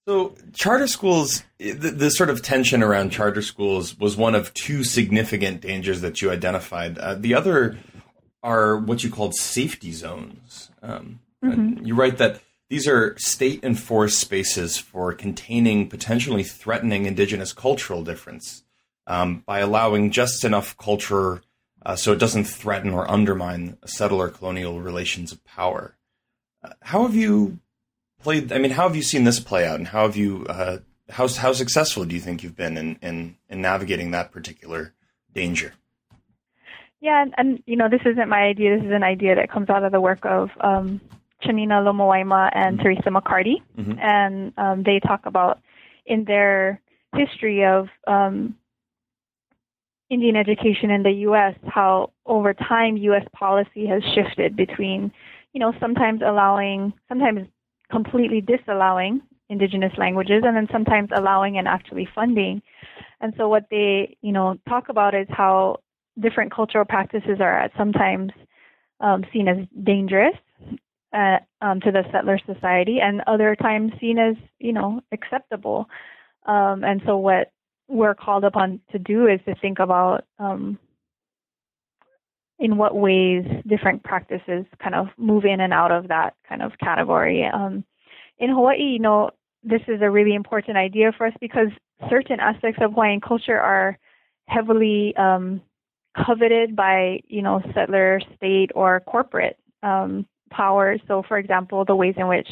[0.07, 4.85] so charter schools, the, the, sort of tension around charter schools was one of two
[4.85, 6.97] significant dangers that you identified.
[6.97, 7.77] Uh, the other
[8.43, 10.69] are what you called safety zones.
[10.81, 11.85] Um, mm-hmm.
[11.85, 18.63] You write that these are state enforced spaces for containing potentially threatening indigenous cultural difference
[19.05, 21.41] um, by allowing just enough culture
[21.85, 25.95] uh, so it doesn't threaten or undermine settler colonial relations of power.
[26.61, 27.59] Uh, how have you
[28.21, 28.51] played?
[28.51, 30.45] I mean, how have you seen this play out, and how have you?
[30.49, 34.93] Uh, how how successful do you think you've been in, in in navigating that particular
[35.33, 35.75] danger?
[36.99, 38.77] Yeah, and, and, you know, this isn't my idea.
[38.77, 40.99] This is an idea that comes out of the work of um,
[41.43, 42.83] Tsianina Lomawaima and mm-hmm.
[42.83, 43.99] Teresa McCarty, mm-hmm.
[43.99, 45.59] and um, they talk about
[46.05, 46.81] in their
[47.15, 48.55] history of um,
[50.09, 51.55] Indian education in the U.S.
[51.67, 53.25] how over time U.S.
[53.33, 55.11] policy has shifted between,
[55.53, 57.47] you know, sometimes allowing, sometimes
[57.91, 62.61] completely disallowing indigenous languages, and then sometimes allowing and actually funding.
[63.21, 65.77] And so what they, you know, talk about is how
[66.19, 68.31] different cultural practices are at sometimes
[68.99, 70.35] um, seen as dangerous
[71.13, 75.89] uh, um, to the settler society, and other times seen as you know acceptable.
[76.45, 77.51] Um, and so, what
[77.87, 80.77] we're called upon to do is to think about um,
[82.59, 86.71] in what ways different practices kind of move in and out of that kind of
[86.79, 87.45] category.
[87.45, 87.83] Um,
[88.39, 89.31] in Hawaii, you know,
[89.63, 91.67] this is a really important idea for us because
[92.09, 93.97] certain aspects of Hawaiian culture are
[94.47, 95.61] heavily um,
[96.25, 100.99] coveted by, you know, settler, state, or corporate um, powers.
[101.07, 102.47] So, for example, the ways in which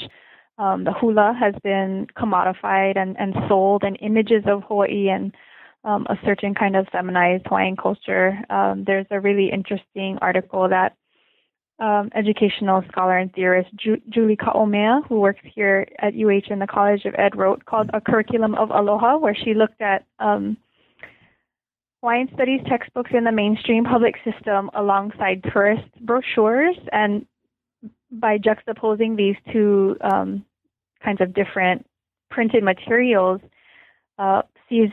[0.57, 5.34] um, the hula has been commodified and, and sold, and images of Hawaii and
[5.84, 8.38] um, a certain kind of feminized Hawaiian culture.
[8.49, 10.95] Um, there's a really interesting article that
[11.78, 16.68] um, educational scholar and theorist Ju- Julie Ka'omea, who works here at UH in the
[16.68, 20.57] College of Ed, wrote called A Curriculum of Aloha, where she looked at um,
[22.06, 27.26] Hawaiian studies textbooks in the mainstream public system alongside tourist brochures, and
[28.12, 30.45] by juxtaposing these two um,
[31.03, 31.84] kinds of different
[32.30, 33.41] printed materials,
[34.20, 34.91] uh, sees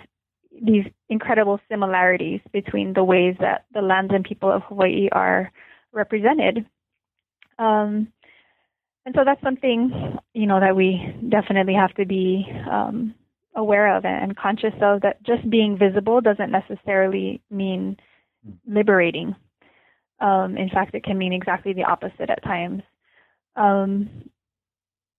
[0.64, 5.52] these incredible similarities between the ways that the lands and people of Hawaii are
[5.92, 6.64] represented.
[7.58, 8.10] Um,
[9.04, 13.14] and so that's something, you know, that we definitely have to be um,
[13.54, 17.96] aware of and conscious of that just being visible doesn't necessarily mean
[18.66, 19.34] liberating.
[20.20, 22.82] Um, in fact, it can mean exactly the opposite at times.
[23.56, 24.30] Um,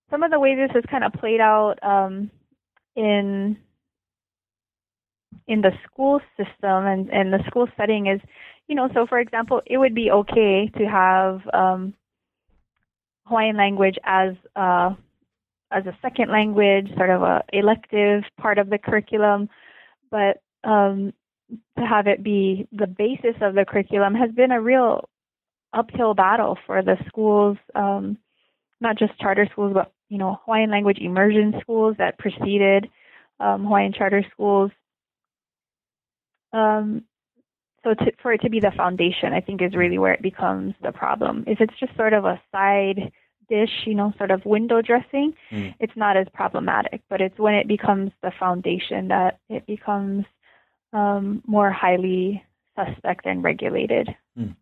[0.10, 2.32] some of the ways this has kind of played out um,
[2.96, 3.58] in
[5.48, 8.22] in the school system and, and the school setting is,
[8.68, 11.94] you know, so for example, it would be okay to have um,
[13.26, 14.94] Hawaiian language as uh,
[15.74, 19.50] as a second language, sort of a elective part of the curriculum,
[20.12, 21.14] but um,
[21.78, 25.10] to have it be the basis of the curriculum has been a real
[25.74, 28.18] uphill battle for the schools, um,
[28.80, 32.88] not just charter schools, but you know Hawaiian language immersion schools that preceded
[33.40, 34.72] um, Hawaiian charter schools.
[36.54, 37.04] Um,
[37.84, 40.76] so to, for it to be the foundation, I think is really where it becomes
[40.82, 41.44] the problem.
[41.48, 43.12] If it's just sort of a side
[43.50, 45.74] dish, you know, sort of window dressing, mm.
[45.80, 47.02] it's not as problematic.
[47.10, 50.26] But it's when it becomes the foundation that it becomes
[50.94, 52.44] um, more highly
[52.76, 54.10] suspect and regulated.
[54.38, 54.56] Mm.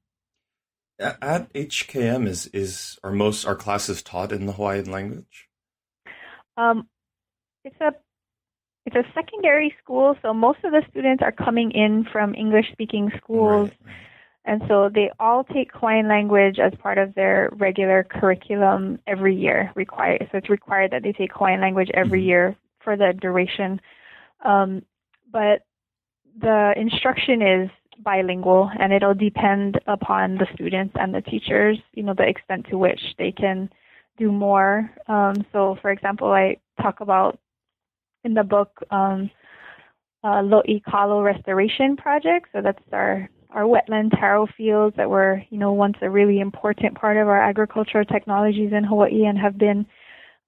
[1.00, 5.50] At HKM, is is are most our classes taught in the Hawaiian language?
[6.58, 6.88] Um,
[7.64, 7.94] it's a
[8.86, 13.12] it's a secondary school, so most of the students are coming in from English speaking
[13.18, 13.70] schools.
[13.84, 13.96] Right.
[14.46, 19.72] And so they all take Hawaiian language as part of their regular curriculum every year.
[19.76, 22.30] Required, so it's required that they take Hawaiian language every mm-hmm.
[22.30, 23.80] year for the duration.
[24.44, 24.84] Um,
[25.32, 25.62] but
[26.40, 27.70] the instruction is
[28.00, 31.78] bilingual, and it'll depend upon the students and the teachers.
[31.94, 33.70] You know, the extent to which they can
[34.18, 34.90] do more.
[35.08, 37.40] Um, so, for example, I talk about
[38.24, 39.30] in the book um,
[40.24, 42.48] uh, Lo'i Kalo Restoration Project.
[42.54, 46.96] So that's our our wetland taro fields that were, you know, once a really important
[46.96, 49.86] part of our agricultural technologies in Hawaii and have been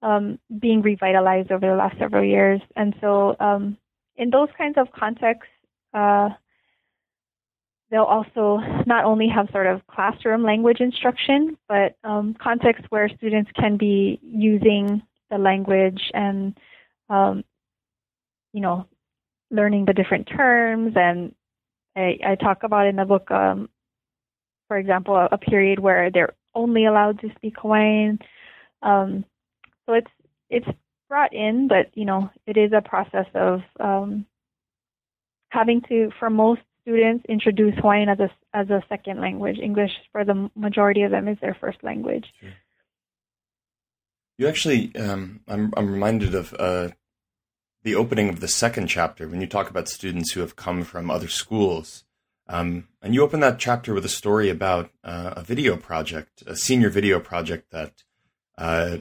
[0.02, 2.60] um, being revitalized over the last several years.
[2.76, 3.76] And so, um,
[4.16, 5.50] in those kinds of contexts,
[5.92, 6.28] uh,
[7.90, 13.50] they'll also not only have sort of classroom language instruction, but um, contexts where students
[13.58, 16.56] can be using the language and
[17.08, 17.44] um,
[18.52, 18.86] you know,
[19.50, 20.94] learning the different terms.
[20.96, 21.34] And
[21.96, 23.68] I, I talk about in the book, um,
[24.68, 28.18] for example, a, a, period where they're only allowed to speak Hawaiian.
[28.82, 29.24] Um,
[29.86, 30.10] so it's
[30.50, 30.66] it's
[31.08, 34.26] brought in, but you know, it is a process of um,
[35.50, 39.58] having to, for most students, introduce Hawaiian as a as a second language.
[39.62, 42.26] English, for the majority of them, is their first language.
[42.40, 42.50] Sure.
[44.38, 46.88] You actually, um, I'm I'm reminded of uh,
[47.84, 51.10] the opening of the second chapter when you talk about students who have come from
[51.10, 52.04] other schools.
[52.48, 56.56] Um, and you open that chapter with a story about uh, a video project, a
[56.56, 58.02] senior video project that
[58.58, 58.98] uh,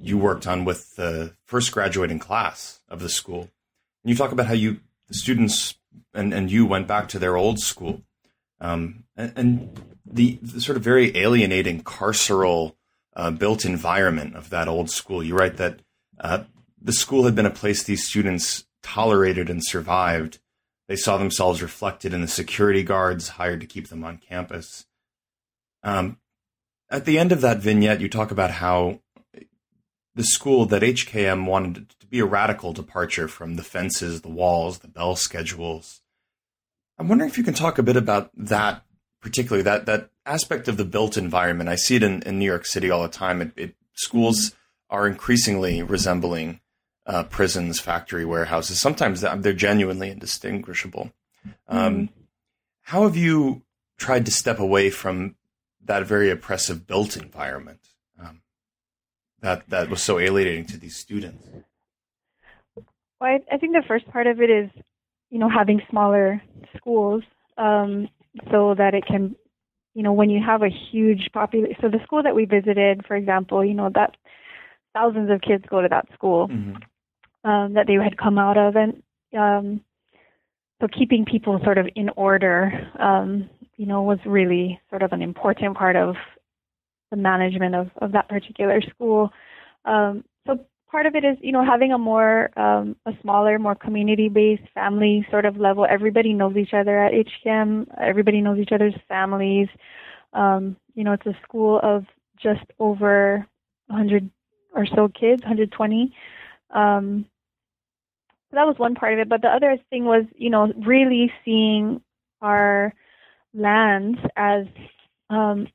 [0.00, 3.42] you worked on with the first graduating class of the school.
[4.02, 5.76] And you talk about how you, the students
[6.12, 8.02] and, and you went back to their old school.
[8.60, 12.74] Um, and, and the, the, sort of very alienating carceral
[13.14, 15.22] uh, built environment of that old school.
[15.22, 15.80] You write that
[16.18, 16.44] uh,
[16.84, 20.38] the school had been a place these students tolerated and survived.
[20.86, 24.84] They saw themselves reflected in the security guards hired to keep them on campus.
[25.82, 26.18] Um,
[26.90, 29.00] at the end of that vignette, you talk about how
[30.14, 34.80] the school that HKM wanted to be a radical departure from the fences, the walls,
[34.80, 36.02] the bell schedules.
[36.98, 38.84] I'm wondering if you can talk a bit about that,
[39.20, 41.70] particularly that that aspect of the built environment.
[41.70, 43.40] I see it in, in New York City all the time.
[43.40, 44.54] It, it, schools
[44.90, 46.60] are increasingly resembling
[47.06, 48.80] uh, prisons, factory warehouses.
[48.80, 51.12] Sometimes they're genuinely indistinguishable.
[51.68, 52.08] Um, mm.
[52.82, 53.62] How have you
[53.98, 55.36] tried to step away from
[55.84, 57.80] that very oppressive built environment
[58.18, 58.40] um,
[59.40, 61.46] that that was so alienating to these students?
[62.76, 62.84] Well,
[63.20, 64.70] I, I think the first part of it is,
[65.30, 66.42] you know, having smaller
[66.76, 67.22] schools
[67.58, 68.08] um,
[68.50, 69.36] so that it can,
[69.94, 71.76] you know, when you have a huge population.
[71.80, 74.16] So the school that we visited, for example, you know, that
[74.94, 76.76] thousands of kids go to that school mm-hmm.
[77.44, 79.02] Um, that they had come out of, and
[79.38, 79.80] um,
[80.80, 85.22] so keeping people sort of in order, um, you know, was really sort of an
[85.22, 86.14] important part of
[87.10, 89.30] the management of, of that particular school.
[89.84, 90.58] Um, so
[90.90, 95.26] part of it is, you know, having a more, um, a smaller, more community-based family
[95.30, 95.86] sort of level.
[95.88, 97.86] Everybody knows each other at HKM.
[98.00, 99.68] Everybody knows each other's families.
[100.32, 102.04] Um, you know, it's a school of
[102.42, 103.46] just over
[103.86, 104.30] 100
[104.74, 106.12] or so kids, 120.
[106.70, 107.26] Um,
[108.54, 109.28] so that was one part of it.
[109.28, 112.00] But the other thing was, you know, really seeing
[112.40, 112.94] our
[113.52, 114.66] lands as
[115.28, 115.66] um,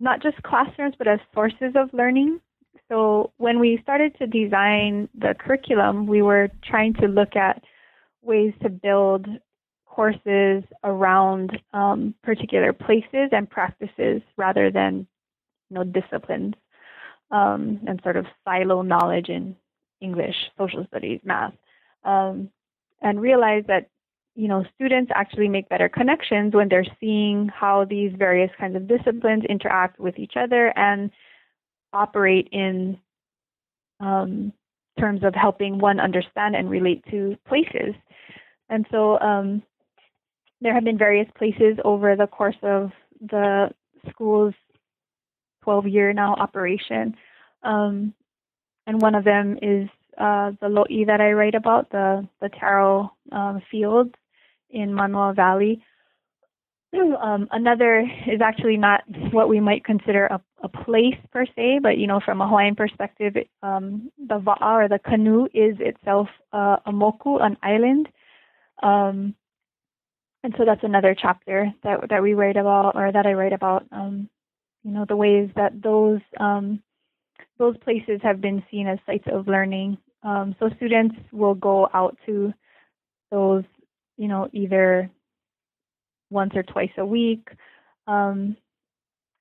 [0.00, 2.40] not just classrooms, but as sources of learning.
[2.88, 7.62] So when we started to design the curriculum, we were trying to look at
[8.22, 9.26] ways to build
[9.84, 15.06] courses around um, particular places and practices rather than
[15.70, 16.54] you know disciplines
[17.30, 19.56] um, and sort of silo knowledge in
[20.00, 21.54] English, social studies, math,
[22.04, 22.50] um,
[23.02, 23.88] and realize that
[24.34, 28.88] you know students actually make better connections when they're seeing how these various kinds of
[28.88, 31.10] disciplines interact with each other and
[31.92, 32.98] operate in
[34.00, 34.52] um,
[34.98, 37.94] terms of helping one understand and relate to places.
[38.68, 39.62] And so um,
[40.60, 42.90] there have been various places over the course of
[43.20, 43.70] the
[44.10, 44.54] school's
[45.64, 47.16] 12 year now operation.
[47.62, 48.14] Um,
[48.86, 49.88] and one of them is
[50.18, 54.14] uh, the lo'i that I write about, the, the taro um, fields
[54.70, 55.82] in Mānoa Valley.
[56.96, 61.98] Um, another is actually not what we might consider a, a, place per se, but
[61.98, 66.76] you know, from a Hawaiian perspective, um, the va'a or the canoe is itself uh,
[66.86, 68.08] a moku, an island.
[68.82, 69.34] Um,
[70.42, 73.84] and so that's another chapter that that we write about, or that I write about.
[73.92, 74.30] Um,
[74.84, 76.82] you know, the ways that those um,
[77.58, 79.98] those places have been seen as sites of learning.
[80.26, 82.52] Um, so students will go out to
[83.30, 83.62] those,
[84.16, 85.08] you know, either
[86.30, 87.48] once or twice a week.
[88.08, 88.56] Um,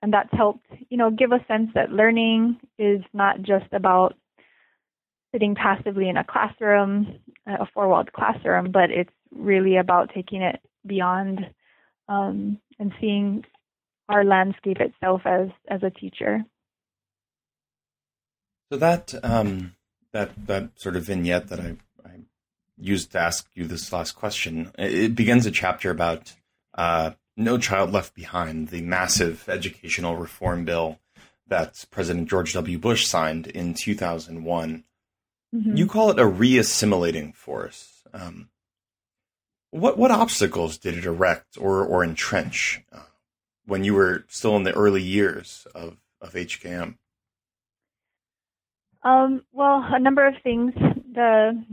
[0.04, 4.14] and that's helped, you know, give a sense that learning is not just about
[5.34, 11.40] sitting passively in a classroom, a four-walled classroom, but it's really about taking it beyond
[12.08, 13.44] um, and seeing
[14.08, 16.44] our landscape itself as as a teacher.
[18.72, 19.75] So that um,
[20.16, 22.12] that that sort of vignette that I, I,
[22.78, 26.34] used to ask you this last question, it begins a chapter about
[26.74, 31.00] uh, No Child Left Behind, the massive educational reform bill
[31.48, 32.78] that President George W.
[32.78, 34.86] Bush signed in 2001.
[35.54, 35.76] Mm-hmm.
[35.76, 38.04] You call it a re-assimilating force.
[38.14, 38.48] Um,
[39.72, 43.12] what what obstacles did it erect or or entrench uh,
[43.66, 46.96] when you were still in the early years of of HKM?
[49.06, 50.74] Um, well, a number of things.
[51.14, 51.64] The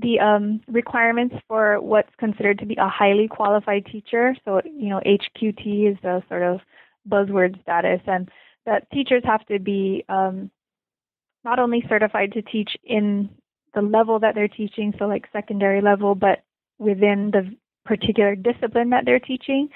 [0.00, 4.34] the um, requirements for what's considered to be a highly qualified teacher.
[4.46, 6.60] So, you know, HQT is the sort of
[7.06, 8.30] buzzword status, and
[8.64, 10.50] that teachers have to be um,
[11.44, 13.28] not only certified to teach in
[13.74, 16.44] the level that they're teaching, so like secondary level, but
[16.78, 19.68] within the particular discipline that they're teaching.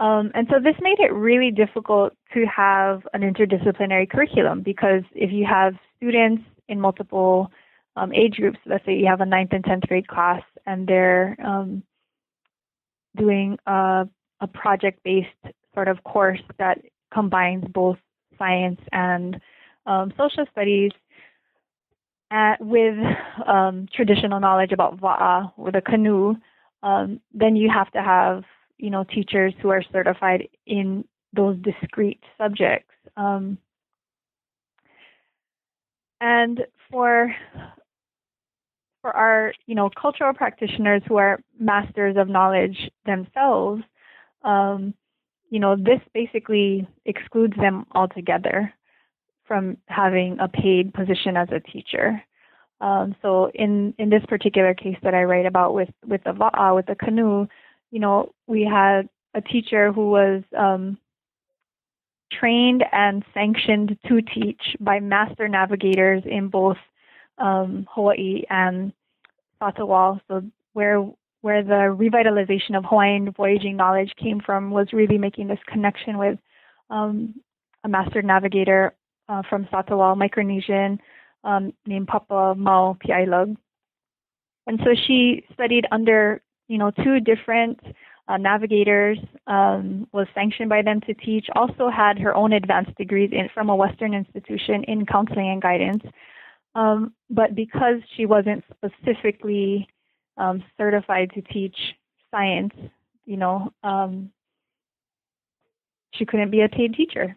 [0.00, 5.30] Um, and so this made it really difficult to have an interdisciplinary curriculum because if
[5.30, 7.52] you have students in multiple
[7.96, 11.36] um, age groups, let's say you have a ninth and tenth grade class, and they're
[11.44, 11.82] um,
[13.14, 14.08] doing a,
[14.40, 16.78] a project-based sort of course that
[17.12, 17.98] combines both
[18.38, 19.38] science and
[19.84, 20.92] um, social studies
[22.30, 22.96] at, with
[23.46, 26.36] um, traditional knowledge about va'a or the canoe,
[26.82, 28.44] um, then you have to have
[28.80, 32.92] you know teachers who are certified in those discrete subjects.
[33.16, 33.58] Um,
[36.20, 36.60] and
[36.90, 37.34] for
[39.02, 43.82] for our you know cultural practitioners who are masters of knowledge themselves,
[44.42, 44.94] um,
[45.50, 48.72] you know this basically excludes them altogether
[49.44, 52.22] from having a paid position as a teacher.
[52.80, 56.74] Um, so in in this particular case that I write about with with the uh,
[56.74, 57.46] with the canoe,
[57.90, 60.98] you know, we had a teacher who was um,
[62.32, 66.76] trained and sanctioned to teach by master navigators in both
[67.38, 68.92] um, Hawaii and
[69.60, 71.04] Satawal, so where
[71.42, 76.38] where the revitalization of Hawaiian voyaging knowledge came from was really making this connection with
[76.90, 77.34] um,
[77.82, 78.94] a master navigator
[79.28, 80.98] uh, from Satawal, Micronesian,
[81.44, 83.56] um, named Papa Mau Piailug.
[84.66, 87.80] And so she studied under, you know, two different
[88.28, 89.18] uh, navigators,
[89.48, 93.68] um, was sanctioned by them to teach, also had her own advanced degrees in, from
[93.68, 96.04] a Western institution in counseling and guidance.
[96.76, 99.88] Um, but because she wasn't specifically
[100.36, 101.76] um, certified to teach
[102.30, 102.72] science,
[103.26, 104.30] you know, um,
[106.14, 107.36] she couldn't be a paid teacher.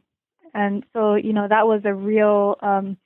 [0.54, 2.98] And so, you know, that was a real, um,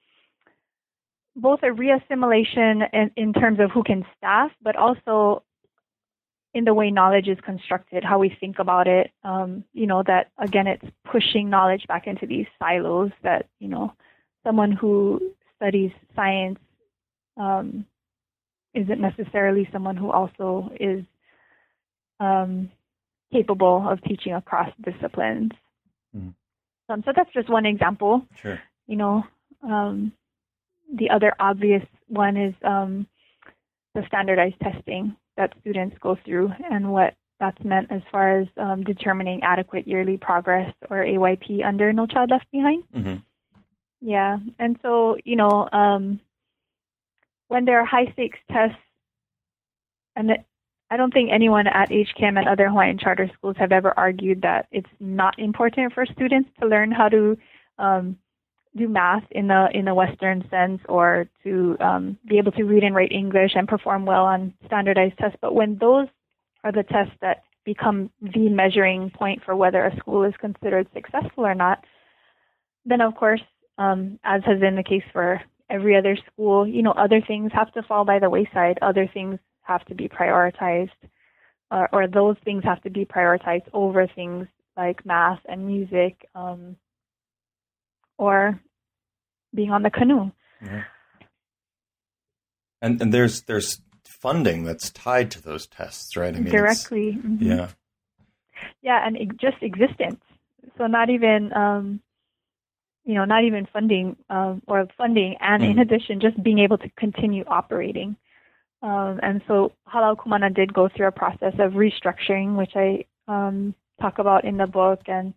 [1.37, 5.43] both a reassimilation in, in terms of who can staff, but also
[6.57, 9.11] in the way knowledge is constructed, how we think about it.
[9.23, 13.93] Um, you know, that again, it's pushing knowledge back into these silos that, you know,
[14.43, 15.21] someone who
[15.55, 16.57] studies science
[17.39, 17.85] um,
[18.73, 21.05] isn't necessarily someone who also is
[22.19, 22.71] um,
[23.31, 25.51] capable of teaching across disciplines.
[26.17, 26.33] Mm.
[26.89, 28.25] Um, so that's just one example.
[28.41, 28.59] Sure.
[28.87, 29.23] You know,
[29.61, 30.11] um,
[30.91, 33.05] the other obvious one is um,
[33.93, 38.83] the standardized testing that students go through and what that's meant as far as um,
[38.83, 42.83] determining adequate yearly progress or AYP under No Child Left Behind.
[42.95, 43.15] Mm-hmm.
[44.01, 46.19] Yeah, and so you know, um,
[47.47, 48.77] when there are high stakes tests,
[50.15, 50.45] and it,
[50.89, 54.67] I don't think anyone at HKM and other Hawaiian charter schools have ever argued that
[54.71, 57.37] it's not important for students to learn how to
[57.77, 58.17] um,
[58.77, 62.83] do math in the in the Western sense, or to um, be able to read
[62.83, 65.37] and write English and perform well on standardized tests.
[65.41, 66.07] But when those
[66.63, 71.45] are the tests that become the measuring point for whether a school is considered successful
[71.45, 71.83] or not,
[72.85, 73.41] then of course,
[73.77, 77.71] um, as has been the case for every other school, you know, other things have
[77.73, 78.79] to fall by the wayside.
[78.81, 80.89] Other things have to be prioritized,
[81.69, 84.47] or, or those things have to be prioritized over things
[84.77, 86.77] like math and music, um,
[88.17, 88.59] or
[89.53, 90.31] being on the canoe.
[90.63, 90.83] Yeah.
[92.81, 96.35] And and there's there's funding that's tied to those tests, right?
[96.35, 97.13] I mean, directly.
[97.13, 97.43] Mm-hmm.
[97.43, 97.69] Yeah.
[98.81, 100.21] Yeah, and it, just existence.
[100.77, 102.01] So not even um,
[103.07, 105.71] you know, not even funding um, or funding, and mm.
[105.71, 108.17] in addition, just being able to continue operating.
[108.81, 113.05] Um, and so Hālau Kū Mana did go through a process of restructuring, which I
[113.27, 115.33] um, talk about in the book, and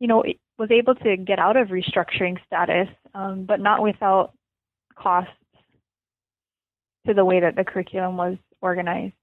[0.00, 4.32] you know, it was able to get out of restructuring status, um, but not without
[4.96, 5.30] costs
[7.06, 9.14] to the way that the curriculum was organized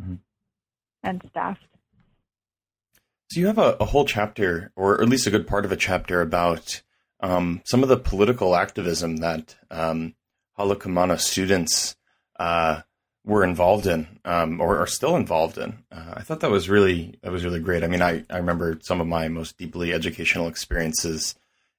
[0.00, 0.14] mm-hmm.
[1.02, 1.62] and staffed.
[3.30, 5.76] So you have a, a, whole chapter, or at least a good part of a
[5.76, 6.80] chapter, about
[7.20, 10.14] um, some of the political activism that um,
[10.58, 11.94] Hālau Kū Mana students
[12.40, 12.80] uh,
[13.26, 15.84] were involved in um, or are still involved in.
[15.92, 17.84] Uh, I thought that was really that was really great.
[17.84, 21.34] I mean, I, I remember some of my most deeply educational experiences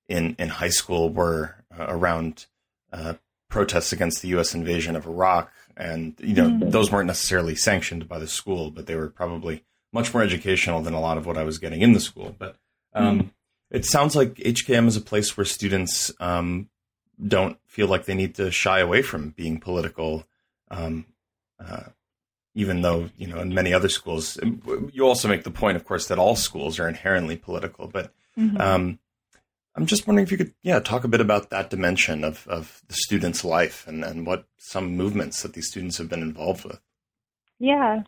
[0.10, 2.48] in in high school were uh, around
[2.92, 3.14] uh,
[3.50, 4.54] protests against the U.S.
[4.54, 6.70] invasion of Iraq, and you know mm-hmm.
[6.70, 10.94] those weren't necessarily sanctioned by the school, but they were probably much more educational than
[10.94, 12.36] a lot of what I was getting in the school.
[12.38, 12.58] But
[12.94, 13.28] um, mm-hmm.
[13.72, 16.70] it sounds like HKM is a place where students um,
[17.26, 20.26] don't feel like they need to shy away from being political
[20.72, 21.06] um,
[21.60, 21.84] uh,
[22.56, 24.40] even though you know in many other schools,
[24.92, 27.88] you also make the point, of course, that all schools are inherently political.
[27.88, 28.60] But mm-hmm.
[28.60, 29.00] um,
[29.80, 32.82] I'm just wondering if you could, yeah, talk a bit about that dimension of of
[32.90, 36.82] the student's life and and what some movements that these students have been involved with.
[37.60, 38.02] Yeah,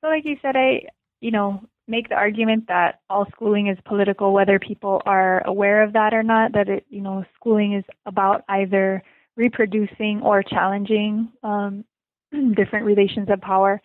[0.00, 0.82] so like you said, I
[1.20, 5.94] you know make the argument that all schooling is political, whether people are aware of
[5.94, 6.52] that or not.
[6.52, 9.02] That it you know schooling is about either
[9.34, 11.84] reproducing or challenging um,
[12.54, 13.82] different relations of power.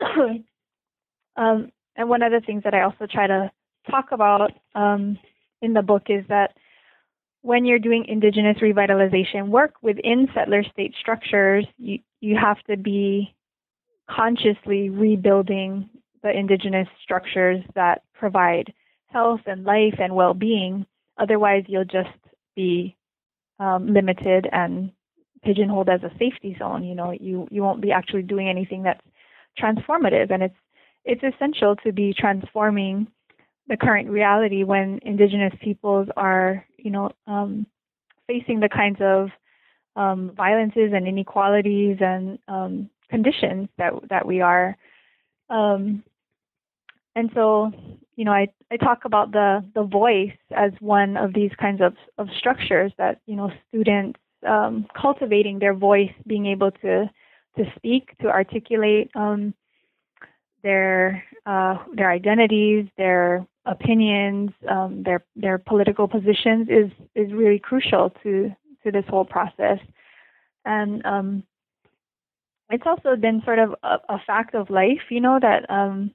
[1.36, 3.50] um, and one of the things that I also try to
[3.90, 5.18] talk about um,
[5.62, 6.56] in the book is that
[7.42, 13.34] when you're doing indigenous revitalization work within settler state structures, you, you have to be
[14.08, 15.88] consciously rebuilding
[16.22, 18.72] the indigenous structures that provide
[19.06, 20.84] health and life and well being.
[21.18, 22.08] Otherwise, you'll just
[22.54, 22.96] be
[23.58, 24.92] um, limited and
[25.42, 26.84] pigeonholed as a safety zone.
[26.84, 29.00] You know, you you won't be actually doing anything that's
[29.58, 30.56] transformative, and it's
[31.04, 33.08] it's essential to be transforming
[33.68, 37.66] the current reality when indigenous peoples are, you know, um,
[38.26, 39.28] facing the kinds of
[39.96, 44.76] um, violences and inequalities and um, conditions that that we are.
[45.48, 46.02] Um,
[47.16, 47.72] and so,
[48.14, 51.94] you know, I, I talk about the, the voice as one of these kinds of,
[52.18, 57.10] of structures that, you know, students um, cultivating their voice, being able to
[57.56, 59.52] to speak, to articulate um,
[60.62, 68.10] their uh, their identities, their opinions, um, their their political positions is is really crucial
[68.22, 68.50] to
[68.84, 69.78] to this whole process,
[70.64, 71.42] and um,
[72.70, 76.12] it's also been sort of a, a, fact of life, you know, that um,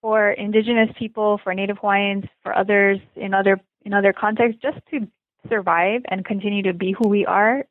[0.00, 5.06] for Indigenous people, for Native Hawaiians, for others in other in other contexts, just to
[5.48, 7.64] survive and continue to be who we are,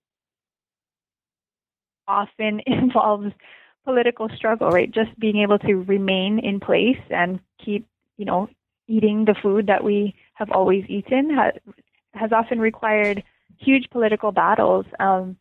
[2.08, 3.32] often involves
[3.90, 4.92] political struggle, right?
[4.92, 7.88] Just being able to remain in place and keep,
[8.18, 8.48] you know,
[8.88, 11.54] eating the food that we have always eaten has,
[12.14, 13.24] has often required
[13.58, 14.86] huge political battles.
[15.00, 15.38] Um,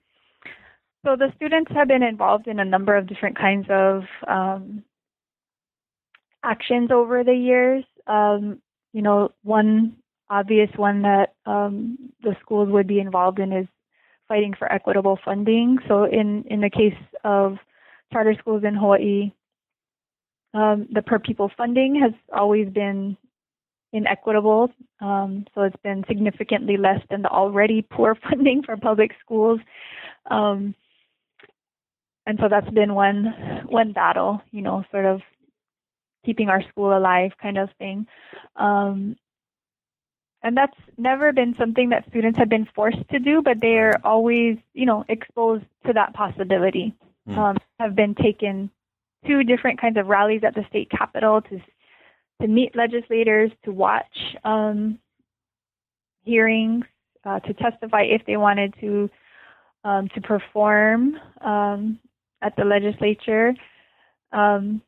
[1.05, 4.83] so the students have been involved in a number of different kinds of um,
[6.43, 7.85] actions over the years.
[8.07, 8.63] Um,
[8.95, 9.97] you know, one
[10.31, 13.67] obvious one that um, the schools would be involved in is
[14.27, 15.79] fighting for equitable funding.
[15.87, 17.59] So in in the case of
[18.13, 19.33] charter schools in Hawaii,
[20.55, 23.17] um, the per pupil funding has always been
[23.93, 24.71] inequitable.
[25.01, 29.61] Um, so it's been significantly less than the already poor funding for public schools.
[30.31, 30.75] Um,
[32.27, 35.23] and so that's been one one battle, you know, sort of
[36.27, 38.07] keeping our school alive kind of thing.
[38.57, 39.17] Um,
[40.43, 44.57] and that's never been something that students have been forced to do, but they're always,
[44.75, 46.95] you know, exposed to that possibility
[47.29, 47.37] mm.
[47.37, 48.71] um, have been taken
[49.27, 51.61] to different kinds of rallies at the state capitol to
[52.41, 54.05] to meet legislators, to watch
[54.45, 54.99] um,
[56.25, 56.85] hearings,
[57.25, 59.11] uh, to testify if they wanted to,
[59.85, 61.99] um, to perform um,
[62.43, 63.53] at the legislature.
[64.33, 64.83] Um,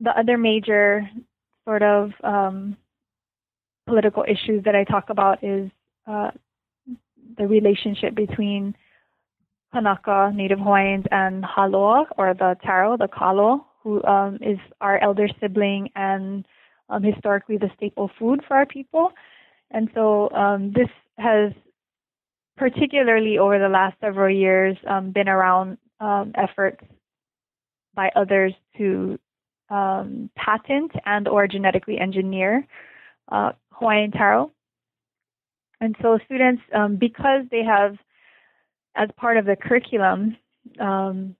[0.00, 1.08] the other major
[1.64, 2.76] sort of um,
[3.86, 5.70] political issues that I talk about is
[6.06, 6.30] uh,
[7.38, 8.74] the relationship between
[9.74, 15.28] Kanaka Native Hawaiians and Haloa, or the Taro, the Kalo, who um, is our elder
[15.40, 16.46] sibling and
[16.88, 19.10] um, historically the staple food for our people.
[19.72, 21.52] And so um, this has,
[22.56, 26.84] particularly over the last several years, um, been around um, efforts
[27.94, 29.18] by others to
[29.70, 32.64] um, patent and or genetically engineer
[33.32, 34.52] uh, Hawaiian taro.
[35.80, 36.62] And so students,
[37.00, 37.96] because they have
[38.96, 40.36] as part of the curriculum,
[40.80, 41.36] um,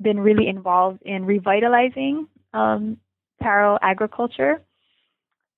[0.00, 2.98] been really involved in revitalizing um,
[3.42, 4.60] taro agriculture.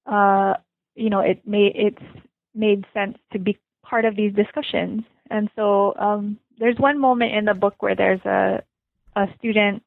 [0.07, 0.55] Uh,
[0.95, 2.23] you know, it made it's
[2.55, 5.03] made sense to be part of these discussions.
[5.31, 8.63] And so um, there's one moment in the book where there's a
[9.17, 9.83] a student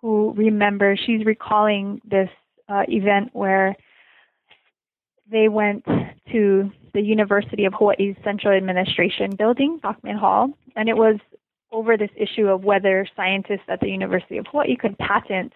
[0.00, 2.28] who remembers she's recalling this
[2.68, 3.74] uh, event where
[5.30, 5.84] they went
[6.32, 11.16] to the University of Hawaii's Central Administration Building, Bachman Hall, and it was
[11.70, 15.52] over this issue of whether scientists at the University of Hawaii could patent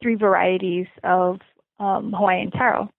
[0.00, 1.40] three varieties of
[1.80, 2.90] um, Hawaiian taro.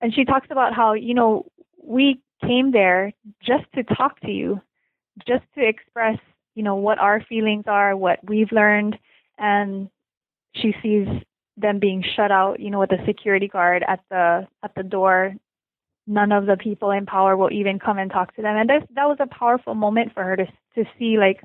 [0.00, 1.46] And she talks about how, you know,
[1.82, 4.60] we came there just to talk to you,
[5.26, 6.18] just to express,
[6.54, 8.98] you know, what our feelings are, what we've learned,
[9.38, 9.88] and
[10.54, 11.08] she sees
[11.56, 15.34] them being shut out, you know, with a security guard at the at the door.
[16.06, 18.88] None of the people in power will even come and talk to them, and that
[18.94, 21.42] that was a powerful moment for her to to see like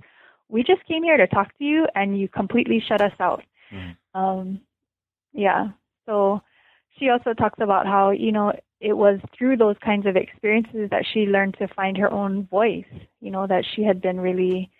[0.49, 3.43] we just came here to talk to you, and you completely shut us out.
[3.71, 3.95] Mm.
[4.13, 4.61] Um,
[5.31, 5.69] yeah.
[6.05, 6.41] So
[6.97, 11.05] she also talks about how you know it was through those kinds of experiences that
[11.13, 12.85] she learned to find her own voice.
[13.21, 14.71] You know that she had been really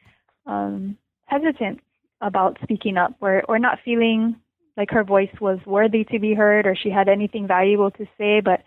[0.46, 1.80] um, hesitant
[2.20, 4.36] about speaking up, or or not feeling
[4.80, 8.40] like her voice was worthy to be heard or she had anything valuable to say.
[8.40, 8.62] But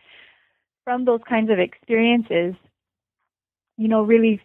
[0.84, 2.54] from those kinds of experiences,
[3.76, 4.40] you know, really,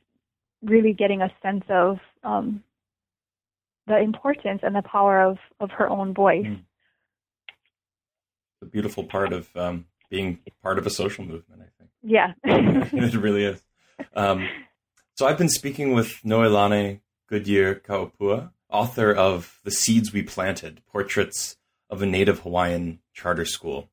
[0.62, 2.64] really getting a sense of um,
[3.88, 6.46] the importance and the power of, of her own voice.
[6.46, 6.62] Mm.
[8.62, 11.90] The beautiful part of um, being part of a social movement, I think.
[12.04, 12.34] Yeah.
[12.44, 13.62] it really is.
[14.16, 14.48] Um,
[15.16, 21.58] so I've been speaking with Noelani Goodyear Ka'ōpua, author of The Seeds We Planted Portraits
[21.90, 23.90] of a Native Hawaiian Charter School.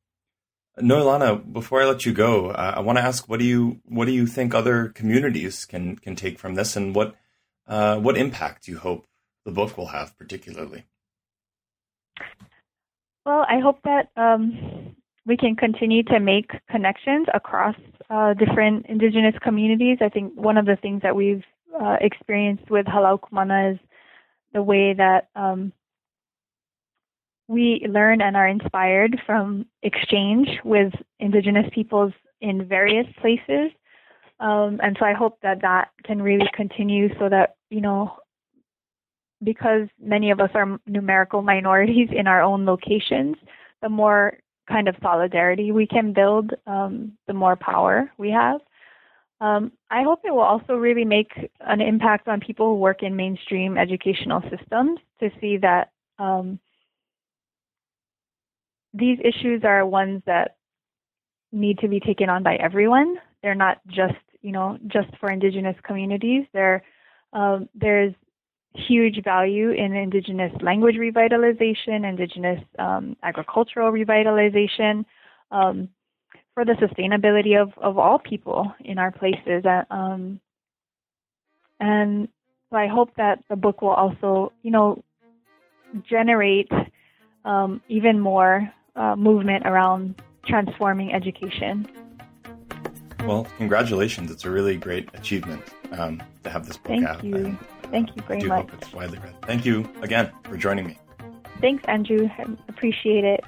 [0.81, 4.07] Noelani, before I let you go, uh, I want to ask what do you what
[4.07, 7.15] do you think other communities can can take from this, and what
[7.69, 9.07] uh, what impact do you hope
[9.45, 10.85] the book will have, particularly?
[13.25, 17.77] Well, I hope that um, we can continue to make connections across
[18.11, 19.99] uh, different Indigenous communities.
[20.01, 21.45] I think one of the things that we've
[21.81, 23.79] uh, experienced with Hālau Kū Mana is
[24.53, 25.73] the way that um,
[27.49, 33.71] we learn and are inspired from exchange with Indigenous peoples in various places.
[34.41, 38.17] Um, and so I hope that that can really continue so that, you know,
[39.43, 43.37] because many of us are numerical minorities in our own locations,
[43.83, 44.39] the more
[44.69, 48.61] kind of solidarity we can build, um, the more power we have.
[49.41, 53.15] Um, I hope it will also really make an impact on people who work in
[53.15, 56.59] mainstream educational systems to see that um,
[58.95, 60.57] these issues are ones that
[61.53, 63.17] need to be taken on by everyone.
[63.43, 66.45] They're not just, you know, just for indigenous communities.
[66.53, 66.83] There,
[67.33, 68.15] um, there's
[68.75, 75.05] huge value in indigenous language revitalization, indigenous um, agricultural revitalization,
[75.51, 75.89] um,
[76.55, 79.65] for the sustainability of, of all people in our places.
[79.65, 80.41] Uh, um,
[81.81, 82.29] and
[82.71, 85.03] so I hope that the book will also, you know,
[86.09, 86.71] generate
[87.45, 91.87] um, even more uh, movement around transforming education.
[93.21, 94.31] Well, congratulations.
[94.31, 96.99] It's a really great achievement um, to have this book out.
[96.99, 97.25] Thank out.
[97.25, 97.37] you.
[97.37, 97.59] and,
[97.91, 98.71] Thank you very I do much.
[98.71, 99.35] hope it's widely read.
[99.43, 100.99] Thank you again for joining me.
[101.61, 102.29] Thanks, Andrew.
[102.39, 103.45] I appreciate it.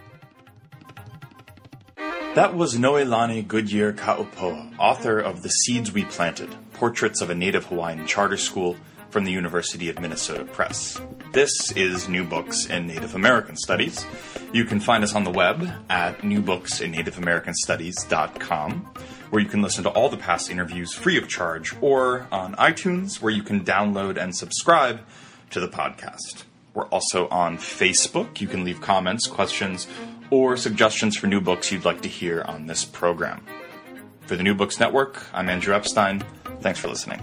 [2.35, 7.65] That was Noelani Goodyear Ka'ōpua, author of The Seeds We Planted Portraits of a Native
[7.67, 8.77] Hawaiian Charter School
[9.17, 11.01] from the University of Minnesota Press.
[11.33, 14.05] This is New Books in Native American Studies.
[14.53, 18.73] You can find us on the web at newbooksinNativeAmericanStudies.com,
[19.31, 23.23] where you can listen to all the past interviews free of charge, or on iTunes,
[23.23, 25.01] where you can download and subscribe
[25.49, 26.45] to the podcast.
[26.75, 28.43] We're also on Facebook.
[28.43, 29.87] You can leave comments, questions,
[30.29, 33.43] or suggestions for new books you'd like to hear on this program.
[34.27, 36.23] For the New Books Network, I'm Andrew Epstein.
[36.61, 37.23] Thanks for listening.